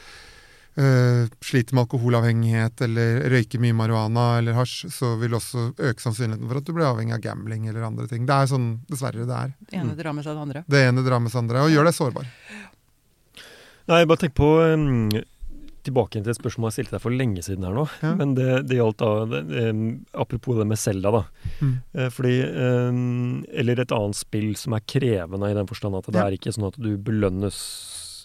[0.81, 6.49] uh, sliter med alkoholavhengighet eller røyker mye marihuana eller hasj, så vil også øke sannsynligheten
[6.49, 8.25] for at du blir avhengig av gambling eller andre ting.
[8.25, 9.53] Det er sånn dessverre det er.
[9.69, 10.65] Det ene drar med seg det andre.
[10.67, 12.31] Det ene drar med seg andre og gjør deg sårbar.
[13.91, 15.11] Nei, bare tenk på um,
[15.83, 17.85] Tilbake til et spørsmål jeg stilte deg for lenge siden her nå.
[18.05, 18.13] Ja.
[18.19, 19.73] Men det, det gjaldt da det,
[20.15, 21.23] Apropos det med Selda, da.
[21.61, 21.73] Mm.
[21.99, 22.37] Eh, fordi
[22.91, 26.29] um, Eller et annet spill som er krevende i den forstand at det Ja.
[26.29, 27.59] er ikke sånn at du belønnes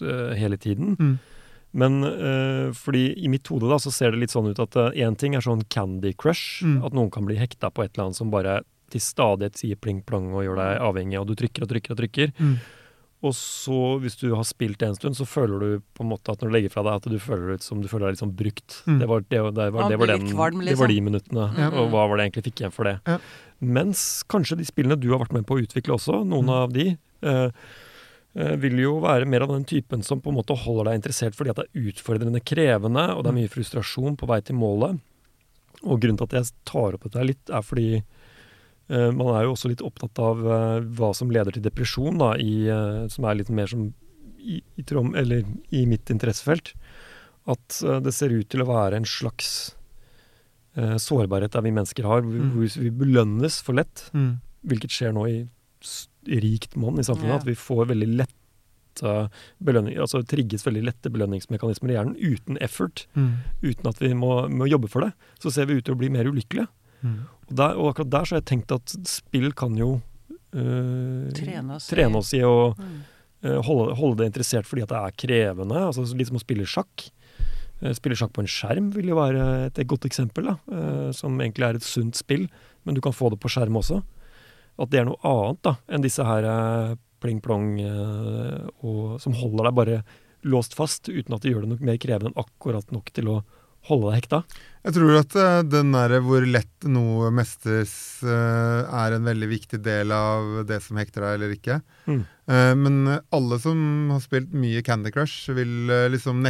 [0.06, 0.94] eh, hele tiden.
[0.98, 1.18] Mm.
[1.78, 5.18] Men eh, fordi i mitt hode da så ser det litt sånn ut at én
[5.18, 6.62] ting er sånn Candy Crush.
[6.64, 6.78] Mm.
[6.86, 9.98] At noen kan bli hekta på et eller annet som bare til stadighet sier pling
[10.06, 12.30] plong og gjør deg avhengig, og du trykker og trykker og trykker.
[12.40, 12.54] Mm.
[13.26, 16.30] Og så, hvis du har spilt det en stund, så føler du på en måte
[16.30, 18.22] at når du legger fra deg, at du føler ut som du føler deg litt
[18.22, 18.76] sånn brukt.
[18.86, 18.98] Mm.
[19.00, 20.36] Det, var, det, det, var, det, var den, litt liksom.
[20.68, 21.08] det var de liksom.
[21.10, 21.74] minuttene, Mm.
[21.82, 22.94] og hva var det jeg egentlig fikk igjen for det.
[23.10, 23.18] Ja.
[23.78, 26.54] Mens kanskje de spillene du har vært med på å utvikle også, noen Mm.
[26.60, 26.86] av de,
[27.26, 27.50] eh,
[28.38, 31.34] eh, vil jo være mer av den typen som på en måte holder deg interessert
[31.34, 35.00] fordi at det er utfordrende krevende, og det er mye frustrasjon på vei til målet.
[35.82, 38.02] Og grunnen til at jeg tar opp dette litt, er fordi eh,
[38.88, 42.66] man er jo også litt opptatt av eh, hva som leder til depresjon, da, i,
[42.72, 43.92] eh, som er litt mer som
[44.38, 46.72] i, i, trom, eller i mitt interessefelt.
[47.46, 49.74] At eh, det ser ut til å være en slags
[50.76, 52.52] eh, sårbarhet der vi mennesker har, Mm.
[52.54, 54.40] hvor vi belønnes for lett Mm.
[54.66, 55.38] hvilket skjer nå i
[56.40, 57.36] rikt monn i samfunnet, Ja.
[57.36, 59.30] at vi får veldig lette
[59.62, 63.34] belønning, altså trigges veldig lette belønningsmekanismer i hjernen uten effort, Mm.
[63.62, 66.08] uten at vi må, må jobbe for det, så ser vi ut til å bli
[66.10, 66.66] mer ulykkelige.
[67.02, 67.18] Mm.
[67.48, 70.00] Og, der, og akkurat der så har jeg tenkt at spill kan jo
[70.54, 72.98] øh, Trene oss i- trene oss i å Mm.
[73.44, 75.76] øh, holde, holde det interessert fordi at det er krevende.
[75.86, 77.10] altså Litt som å spille sjakk.
[77.82, 81.12] Eh, Spille sjakk på en skjerm vil jo være et, et godt eksempel, da, eh,
[81.12, 82.48] som egentlig er et sunt spill,
[82.84, 84.02] men du kan få det på skjerm også.
[84.78, 87.78] At det er noe annet da, enn disse her pling-plong
[89.20, 90.02] som holder deg bare
[90.46, 93.38] låst fast, uten at det gjør det noe mer krevende enn akkurat nok til å
[93.88, 94.42] holde deg hekta.
[94.86, 99.80] Jeg tror at eh, den der hvor lett noe mestres eh, er en veldig viktig
[99.84, 101.80] del av det som hekter deg eller ikke.
[102.06, 102.22] Mm.
[102.48, 103.00] Eh, men
[103.34, 103.82] alle som
[104.14, 106.44] har spilt mye Candy Crush, vil liksom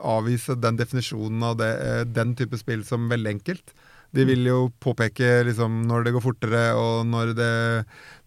[0.00, 1.72] avvise den definisjonen av det,
[2.16, 3.74] den type spill som veldig enkelt.
[4.10, 7.52] De vil jo påpeke liksom, når det går fortere, og når det,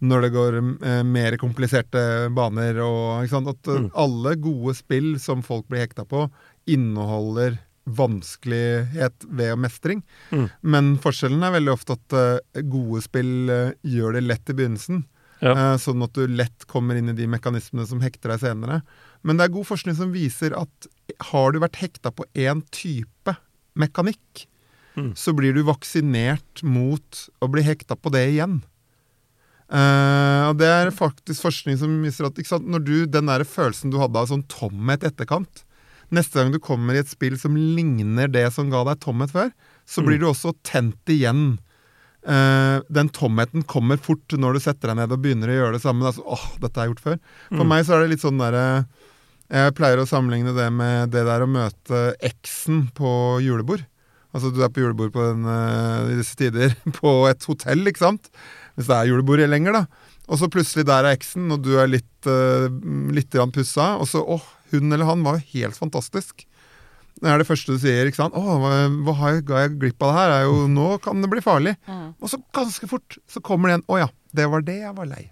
[0.07, 2.79] når det går eh, mer kompliserte baner.
[2.85, 3.25] Og?
[3.27, 3.89] At Mm.
[3.95, 6.29] alle gode spill som folk blir hekta på,
[6.67, 10.03] inneholder vanskelighet ved mestring.
[10.31, 10.45] Mm.
[10.61, 15.03] Men forskjellen er veldig ofte at eh, gode spill eh, gjør det lett i begynnelsen.
[15.43, 15.51] Ja.
[15.51, 18.79] eh, sånn at du lett kommer inn i de mekanismene som hekter deg senere.
[19.27, 20.87] Men det er god forskning som viser at
[21.33, 23.35] har du vært hekta på én type
[23.75, 24.47] mekanikk,
[24.93, 25.15] Mm.
[25.17, 28.59] så blir du vaksinert mot å bli hekta på det igjen.
[29.73, 33.89] Uh, og det er faktisk forskning som viser at sant, når du, den der følelsen
[33.89, 35.62] du hadde av sånn tomhet etterkant
[36.13, 39.53] Neste gang du kommer i et spill som ligner det som ga deg tomhet før,
[39.89, 41.55] så blir du også tent igjen.
[42.23, 45.83] Uh, den tomheten kommer fort når du setter deg ned og begynner å gjøre det
[45.83, 46.05] samme.
[46.07, 47.17] Altså, åh, dette har jeg gjort før.
[47.49, 47.71] For Mm.
[47.73, 48.85] meg så er det litt sånn derre
[49.53, 53.83] Jeg pleier å sammenligne det med det der å møte eksen på julebord.
[54.33, 58.01] Altså du er på julebord på den, eh, i disse tider på et hotell, ikke
[58.01, 58.31] sant?
[58.73, 59.83] Hvis det er julebord lenger, da.
[60.31, 62.65] Og så plutselig der er eksen, og du er litt, uh,
[63.13, 63.99] litt pussa.
[63.99, 64.41] Og så åh,
[64.73, 66.45] hun eller han var jo helt fantastisk.
[67.21, 68.09] Det er det første du sier.
[68.09, 68.33] ikke sant?
[68.35, 68.71] 'Å, hva,
[69.05, 71.43] hva har jeg, ga jeg glipp av det her?' Er jo, nå kan det bli
[71.45, 71.75] farlig.
[71.87, 72.07] Mm.
[72.19, 75.05] Og så ganske fort så kommer det en 'Å ja, det var det jeg var
[75.05, 75.29] lei'.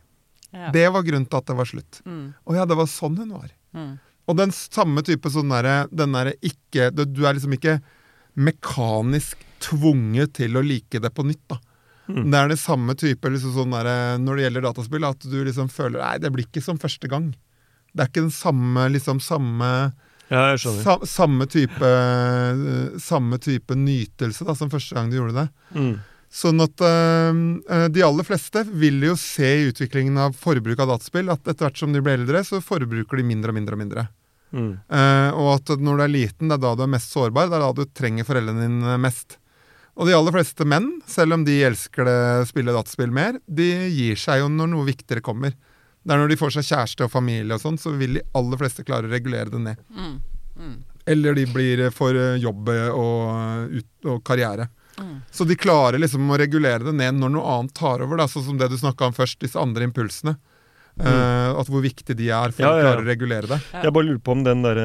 [0.51, 0.71] Ja.
[0.71, 2.01] Det var grunnen til at det var slutt.
[2.05, 2.33] Mm.
[2.45, 3.49] Å ja, det var sånn hun var.
[3.73, 3.99] Mm.
[4.27, 7.79] Og den samme type sånn derre Den derre ikke du, du er liksom ikke
[8.35, 11.57] mekanisk tvunget til å like det på nytt, da.
[12.11, 15.69] Det er det samme type liksom sånn der, når det gjelder dataspill, at du liksom
[15.71, 17.31] føler Nei, det blir ikke som første gang.
[17.91, 19.67] Det er ikke den samme liksom samme
[20.31, 22.61] Ja, sa, Samme type eh,
[23.03, 25.47] Samme type nytelse da, som første gang du gjorde det.
[25.75, 25.91] Mm.
[26.31, 31.33] Sånn at eh, de aller fleste vil jo se i utviklingen av forbruk av dataspill
[31.33, 34.07] at etter hvert som de blir eldre, så forbruker de mindre og mindre og mindre.
[34.51, 34.71] Mm.
[34.91, 37.49] Uh, og at når du er liten, det er da du er mest sårbar.
[37.51, 39.37] Det er da du trenger foreldrene dine mest.
[39.99, 42.17] Og de aller fleste menn, selv om de elsker å
[42.47, 45.55] spille dataspill mer, de gir seg jo når noe viktigere kommer.
[46.03, 48.57] Det er når de får seg kjæreste og familie og sånn, så vil de aller
[48.57, 49.81] fleste klare å regulere det ned.
[49.93, 50.15] Mm.
[50.57, 50.77] Mm.
[51.13, 54.67] Eller de blir for eh, jobb og, ut, og karriere.
[54.99, 55.19] Mm.
[55.31, 58.45] Så de klarer liksom å regulere det ned når noe annet tar over, da, sånn
[58.49, 60.37] som det du snakka om først, disse andre impulsene.
[61.01, 63.57] Uh, at hvor viktig de er for Ja, å ja, å klare å regulere det.
[63.71, 63.85] Ja.
[63.87, 64.81] Jeg bare lurer på om den der,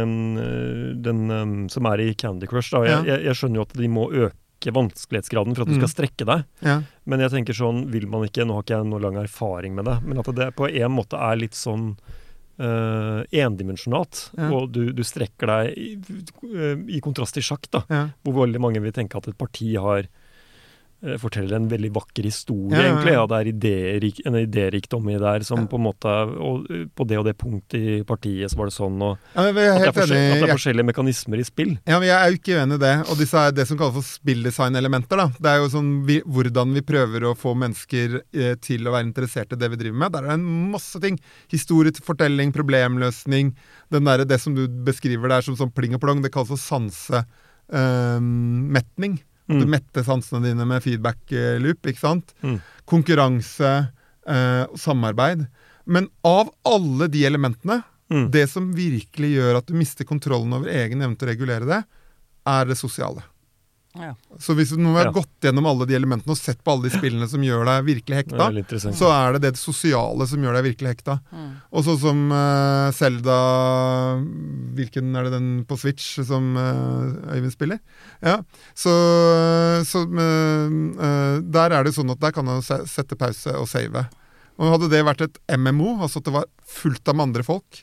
[1.03, 2.85] den um, som er i Candy Crush da.
[2.87, 3.17] Jeg, Ja.
[3.17, 5.81] jeg, jeg skjønner jo at de må øke vanskelighetsgraden for at du Mm.
[5.87, 6.45] skal strekke deg.
[6.63, 6.83] Ja.
[7.05, 9.85] Men jeg tenker sånn, vil man ikke Nå har ikke jeg noe lang erfaring med
[9.85, 11.97] det, men at det på en måte er litt sånn
[12.59, 14.31] uh, endimensjonalt.
[14.37, 14.51] Ja.
[14.51, 15.91] Og du, du strekker deg i,
[16.97, 17.83] i kontrast til sjakk, da.
[17.93, 18.09] Ja.
[18.25, 20.09] Hvor veldig mange vil tenke at et parti har
[21.23, 23.13] forteller en veldig vakker historie, Ja, egentlig.
[23.15, 25.67] Ja, det er idérik, en idérikdom i der som Ja.
[25.67, 26.07] på en måte
[26.41, 29.43] og, eh, På det og det punktet i partiet så var det sånn, og Ja,
[29.49, 31.79] at det, er at det er forskjellige mekanismer i spill.
[31.87, 32.95] ja, men jeg er jo ikke uenig i det.
[33.11, 35.17] Og disse er det som kalles for spilldesign-elementer.
[35.17, 35.27] da.
[35.41, 39.05] Det er jo sånn vi, hvordan vi prøver å få mennesker eh, til å være
[39.13, 40.13] interessert i det vi driver med.
[40.13, 41.19] Der er det en masse ting.
[41.51, 43.55] Historiefortelling, problemløsning.
[43.91, 46.57] Den der, det som du beskriver der som sånn pling og plong, det kalles for
[48.11, 49.19] sansemetning.
[49.19, 49.69] Du Mm.
[49.71, 52.33] metter sansene dine med feedback-loop, ikke sant?
[52.43, 52.57] Mm.
[52.85, 53.73] Konkurranse
[54.27, 55.47] eh, samarbeid.
[55.87, 58.31] Men av alle de elementene, Mm.
[58.31, 61.81] det som virkelig gjør at du mister kontrollen over egen evne til å regulere det,
[62.47, 63.25] er det sosiale.
[63.99, 64.13] Ja.
[64.39, 65.13] Så hvis du har Ja.
[65.13, 68.17] gått gjennom alle de elementene og sett på alle de spillene som gjør deg virkelig
[68.21, 71.21] hekta, er så er det det sosiale som gjør deg virkelig hekta.
[71.33, 71.51] Mm.
[71.73, 73.39] Og sånn som uh, Selda
[74.77, 77.81] Hvilken er det den på Switch som uh, Øyvind spiller?
[78.23, 78.43] Ja,
[78.75, 78.93] Så,
[79.87, 80.69] så uh,
[81.07, 84.07] eh, der er det sånn at der kan du sette pause og save.
[84.57, 87.83] Og Hadde det vært et MMO, altså at det var fullt av med andre folk,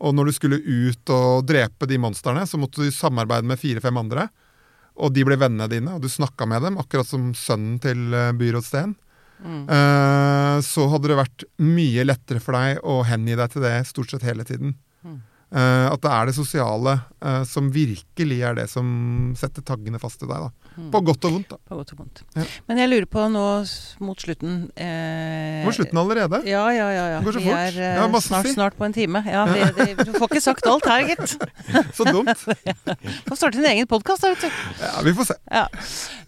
[0.00, 3.96] og når du skulle ut og drepe de monstrene, så måtte du samarbeide med fire-fem
[4.00, 4.28] andre,
[4.98, 8.32] og de ble vennene dine, og du snakka med dem, akkurat som sønnen til eh,
[8.36, 8.94] byrådsteen.
[9.40, 9.62] Mm.
[9.72, 14.12] Eh, så hadde det vært mye lettere for deg å hengi deg til det stort
[14.12, 14.74] sett hele tiden.
[15.06, 15.20] Mm.
[15.50, 16.98] Eh, at det er det sosiale
[17.48, 18.86] som virkelig er det som
[19.38, 20.48] setter taggene fast i deg.
[20.48, 20.69] da.
[20.80, 20.90] Mm.
[20.94, 21.50] På godt og vondt.
[21.52, 21.58] da.
[21.68, 22.22] På godt og vondt.
[22.38, 22.44] Ja.
[22.70, 23.44] Men jeg lurer på nå
[24.06, 26.40] mot slutten eh, Mot slutten allerede.
[26.48, 27.04] Ja, ja, ja.
[27.14, 27.18] ja.
[27.20, 27.58] Det går så Vi fort.
[27.58, 29.22] er eh, snart, snart på en time.
[29.28, 31.36] Ja, vi, vi, du får ikke sagt alt her, gitt.
[31.96, 32.30] Så dumt.
[33.28, 34.62] Får starte en egen podkast, da, vet du.
[34.80, 35.36] Ja, vi får se.
[35.50, 35.66] Ja.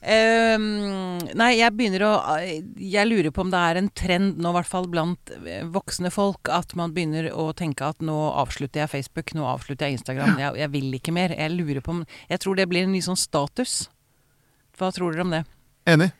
[0.02, 4.56] Ehm, nei, jeg begynner å Jeg lurer på om det er en trend nå, i
[4.58, 8.92] hvert fall blant eh, voksne folk, at man begynner å tenke at nå avslutter jeg
[8.96, 10.36] Facebook, nå avslutter jeg Instagram.
[10.42, 11.34] Jeg, jeg vil ikke mer.
[11.38, 13.84] Jeg lurer på om Jeg tror det blir en ny sånn status.
[14.82, 15.44] Hva tror dere om det?
[15.92, 16.10] Enig.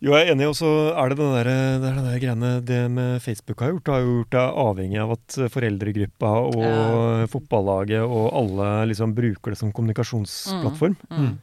[0.00, 1.48] Jo, jeg er enig, og så er det den der,
[1.80, 3.84] det den der greiene det med Facebook har gjort.
[3.84, 7.26] Det har jo gjort deg avhengig av at foreldregruppa og Ja.
[7.28, 10.96] fotballaget og alle liksom bruker det som kommunikasjonsplattform.
[11.10, 11.26] Mm.
[11.26, 11.38] Mm.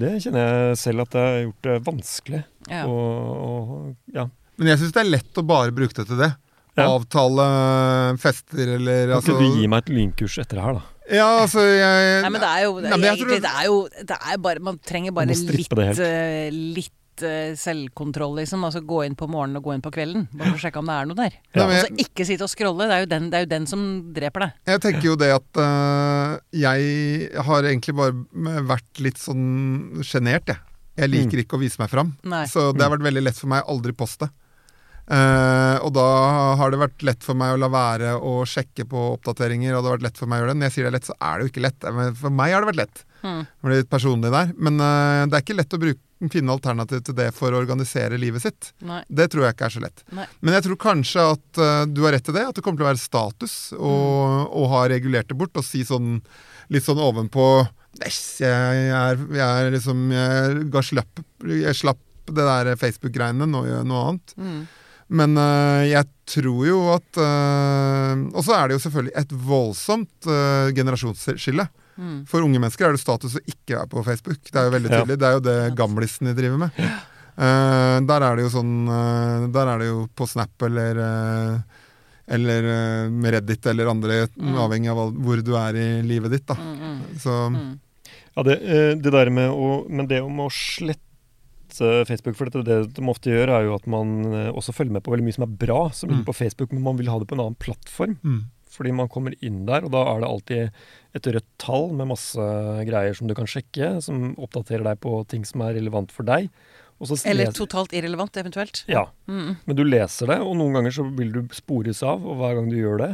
[0.00, 2.42] det kjenner jeg selv at det har gjort det vanskelig.
[2.70, 2.84] Ja.
[2.86, 4.28] Og, og ja.
[4.56, 6.30] Men jeg syns det er lett å bare bruke det til det.
[6.78, 6.86] Ja.
[6.86, 7.46] Avtale
[8.22, 10.82] fester eller Kan altså, du gi meg et lynkurs etter det her, da?
[11.10, 13.76] Ja, altså jeg Nei, men det er jo, Nei, men jeg egentlig, det er jo
[13.90, 18.62] det er bare, Man trenger bare Man litt, eh, litt eh, selvkontroll, liksom.
[18.64, 20.28] Altså gå inn på morgenen og gå inn på kvelden.
[20.32, 21.34] Bare for å sjekke om det er noe der.
[21.54, 22.86] Ja, jeg- Altså ikke sitte og scrolle.
[22.88, 23.84] Det er, jo den, det er jo den som
[24.16, 24.52] dreper deg.
[24.72, 30.58] Jeg tenker jo det at uh, jeg har egentlig bare vært litt sånn sjenert, jeg.
[31.00, 32.14] Jeg liker ikke å vise meg fram.
[32.28, 32.44] Nei.
[32.50, 34.28] Så det har vært veldig lett for meg å aldri poste.
[35.10, 36.06] Eh, og da
[36.60, 39.74] har det vært lett for meg å la være å sjekke på oppdateringer.
[39.74, 40.60] Og det har vært lett for meg å gjøre det.
[40.60, 41.88] Når jeg sier det er lett, så er det jo ikke lett.
[41.96, 43.02] Men for meg har det vært lett.
[43.20, 43.40] Mm.
[43.42, 44.52] Det litt personlig der.
[44.56, 48.20] Men uh, det er ikke lett å bruke, finne alternativ til det for å organisere
[48.20, 48.70] livet sitt.
[48.86, 49.00] Nei.
[49.08, 50.04] Det tror jeg ikke er så lett.
[50.14, 50.28] Nei.
[50.44, 52.46] Men jeg tror kanskje at uh, du har rett i det.
[52.52, 53.94] At det kommer til å være status å
[54.46, 54.70] mm.
[54.74, 56.20] ha regulert det bort og si sånn
[56.70, 57.50] litt sånn ovenpå
[58.06, 61.98] Æsj, jeg er, jeg er liksom Jeg slapp Jeg slapp
[62.30, 64.34] det der Facebook-greiene, nå gjør jeg noe annet.
[64.38, 64.60] Mm.
[65.10, 70.28] Men øh, jeg tror jo at øh, Og så er det jo selvfølgelig et voldsomt
[70.30, 71.66] øh, generasjonsskille.
[72.00, 72.20] Mm.
[72.30, 74.38] For unge mennesker er det status å ikke være på Facebook.
[74.46, 75.00] Det er jo veldig Ja.
[75.02, 75.18] tydelig.
[75.20, 76.78] Det er jo det gamlisene driver med.
[77.40, 81.60] Uh, der er det jo sånn uh, Der er det jo på Snap eller uh,
[82.30, 82.66] eller
[83.10, 84.54] med Reddit eller andre, Mm.
[84.62, 86.44] avhengig av hvor du er i livet ditt.
[86.46, 86.54] da.
[86.54, 87.70] Mm, mm, Så mm.
[88.36, 88.56] Ja, det,
[89.02, 91.09] det der med å Men det om å slette
[91.78, 92.34] eh, Facebook.
[92.38, 95.12] For dette, det de ofte gjør, er jo at man eh, også følger med på
[95.14, 96.30] veldig mye som er bra, som ligger Mm.
[96.32, 98.18] på Facebook, men man vil ha det på en annen plattform.
[98.24, 98.40] Mm.
[98.70, 100.72] Fordi man kommer inn der, og da er det alltid
[101.18, 102.38] et rødt tall med masse
[102.86, 106.50] greier som du kan sjekke, som oppdaterer deg på ting som er relevant for deg.
[107.00, 108.84] Og så Eller totalt irrelevant, eventuelt.
[108.86, 109.06] Ja.
[109.26, 109.56] Mm.
[109.66, 112.70] Men du leser det, og noen ganger så vil du spores av, og hver gang
[112.70, 113.10] du gjør det,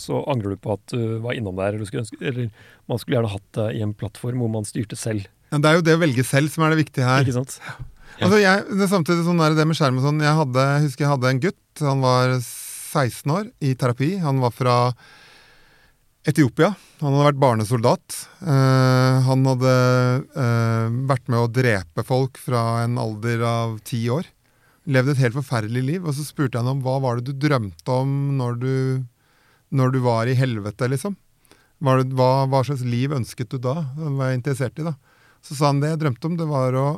[0.00, 1.74] så angrer du på at du var innom der.
[1.74, 2.50] Eller, skulle ønske, eller
[2.88, 5.26] man skulle gjerne hatt det i en plattform hvor man styrte selv.
[5.50, 7.24] Ja, det er jo det å velge selv som er det viktige her.
[7.26, 7.58] Ikke sant?
[8.20, 11.06] Altså jeg, det samtidig sånn der, det med skjerm og sånn Jeg hadde, jeg husker
[11.06, 12.34] jeg hadde en gutt, han var
[12.90, 14.10] 16 år, i terapi.
[14.20, 14.76] Han var fra
[16.28, 16.74] Etiopia.
[17.00, 18.18] Han hadde vært barnesoldat.
[18.42, 19.74] Uh, han hadde
[20.34, 24.28] uh, vært med å drepe folk fra en alder av ti år.
[24.90, 26.04] Levde et helt forferdelig liv.
[26.04, 28.74] Og så spurte jeg han om hva var det du drømte om når du,
[29.72, 31.16] når du var i helvete, liksom.
[31.80, 32.02] Hva,
[32.50, 33.78] hva slags liv ønsket du da?
[33.96, 34.98] Hva var jeg interessert i da?
[35.40, 36.88] Så sa han det jeg drømte om, det var å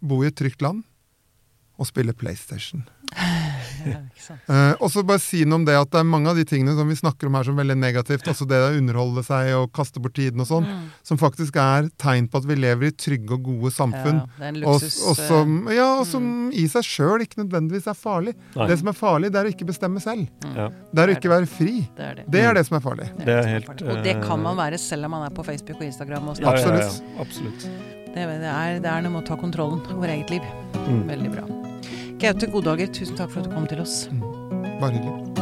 [0.00, 0.84] bo i et trygt land
[1.78, 2.86] og spille PlayStation.
[3.86, 4.00] Ja.
[4.50, 6.72] Eh, og så bare si noe om det at det er mange av de tingene
[6.74, 10.00] som vi snakker om her som veldig negativt, også det å underholde seg og kaste
[10.02, 10.88] bort tiden og sånn, Mm.
[11.06, 14.18] som faktisk er tegn på at vi lever i trygge og gode samfunn.
[14.40, 17.94] Ja, er og, og som, eh, ja, og som i seg sjøl ikke nødvendigvis er
[17.94, 18.34] farlig.
[18.56, 18.66] Nei.
[18.72, 20.26] Det som er farlig, det er å ikke bestemme selv.
[20.56, 20.66] Ja.
[20.90, 21.76] Det er å ikke være fri.
[21.94, 22.24] det er det.
[22.26, 23.06] Det er det som er farlig.
[23.22, 23.70] Det er helt.
[23.86, 26.32] Og det kan man eh, være selv om man er på Facebook og Instagram.
[26.34, 26.98] Og Ja, ja, ja, Absolutt.
[27.14, 27.95] ja, absolutt.
[28.16, 30.44] Det, det, er, det er noe med å ta kontrollen over eget liv.
[30.86, 31.02] Mm.
[31.04, 31.42] Veldig bra.
[32.16, 34.06] Gaute Goddager, tusen takk for at du kom til oss.
[34.80, 35.36] Bare hyggelig.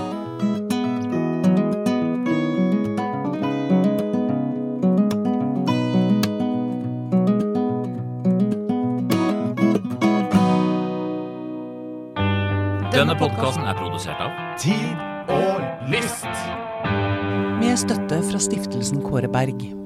[12.90, 16.26] Denne podkasten er produsert av Tid og lyst.
[17.62, 19.83] Med støtte fra stiftelsen Kåre Berg.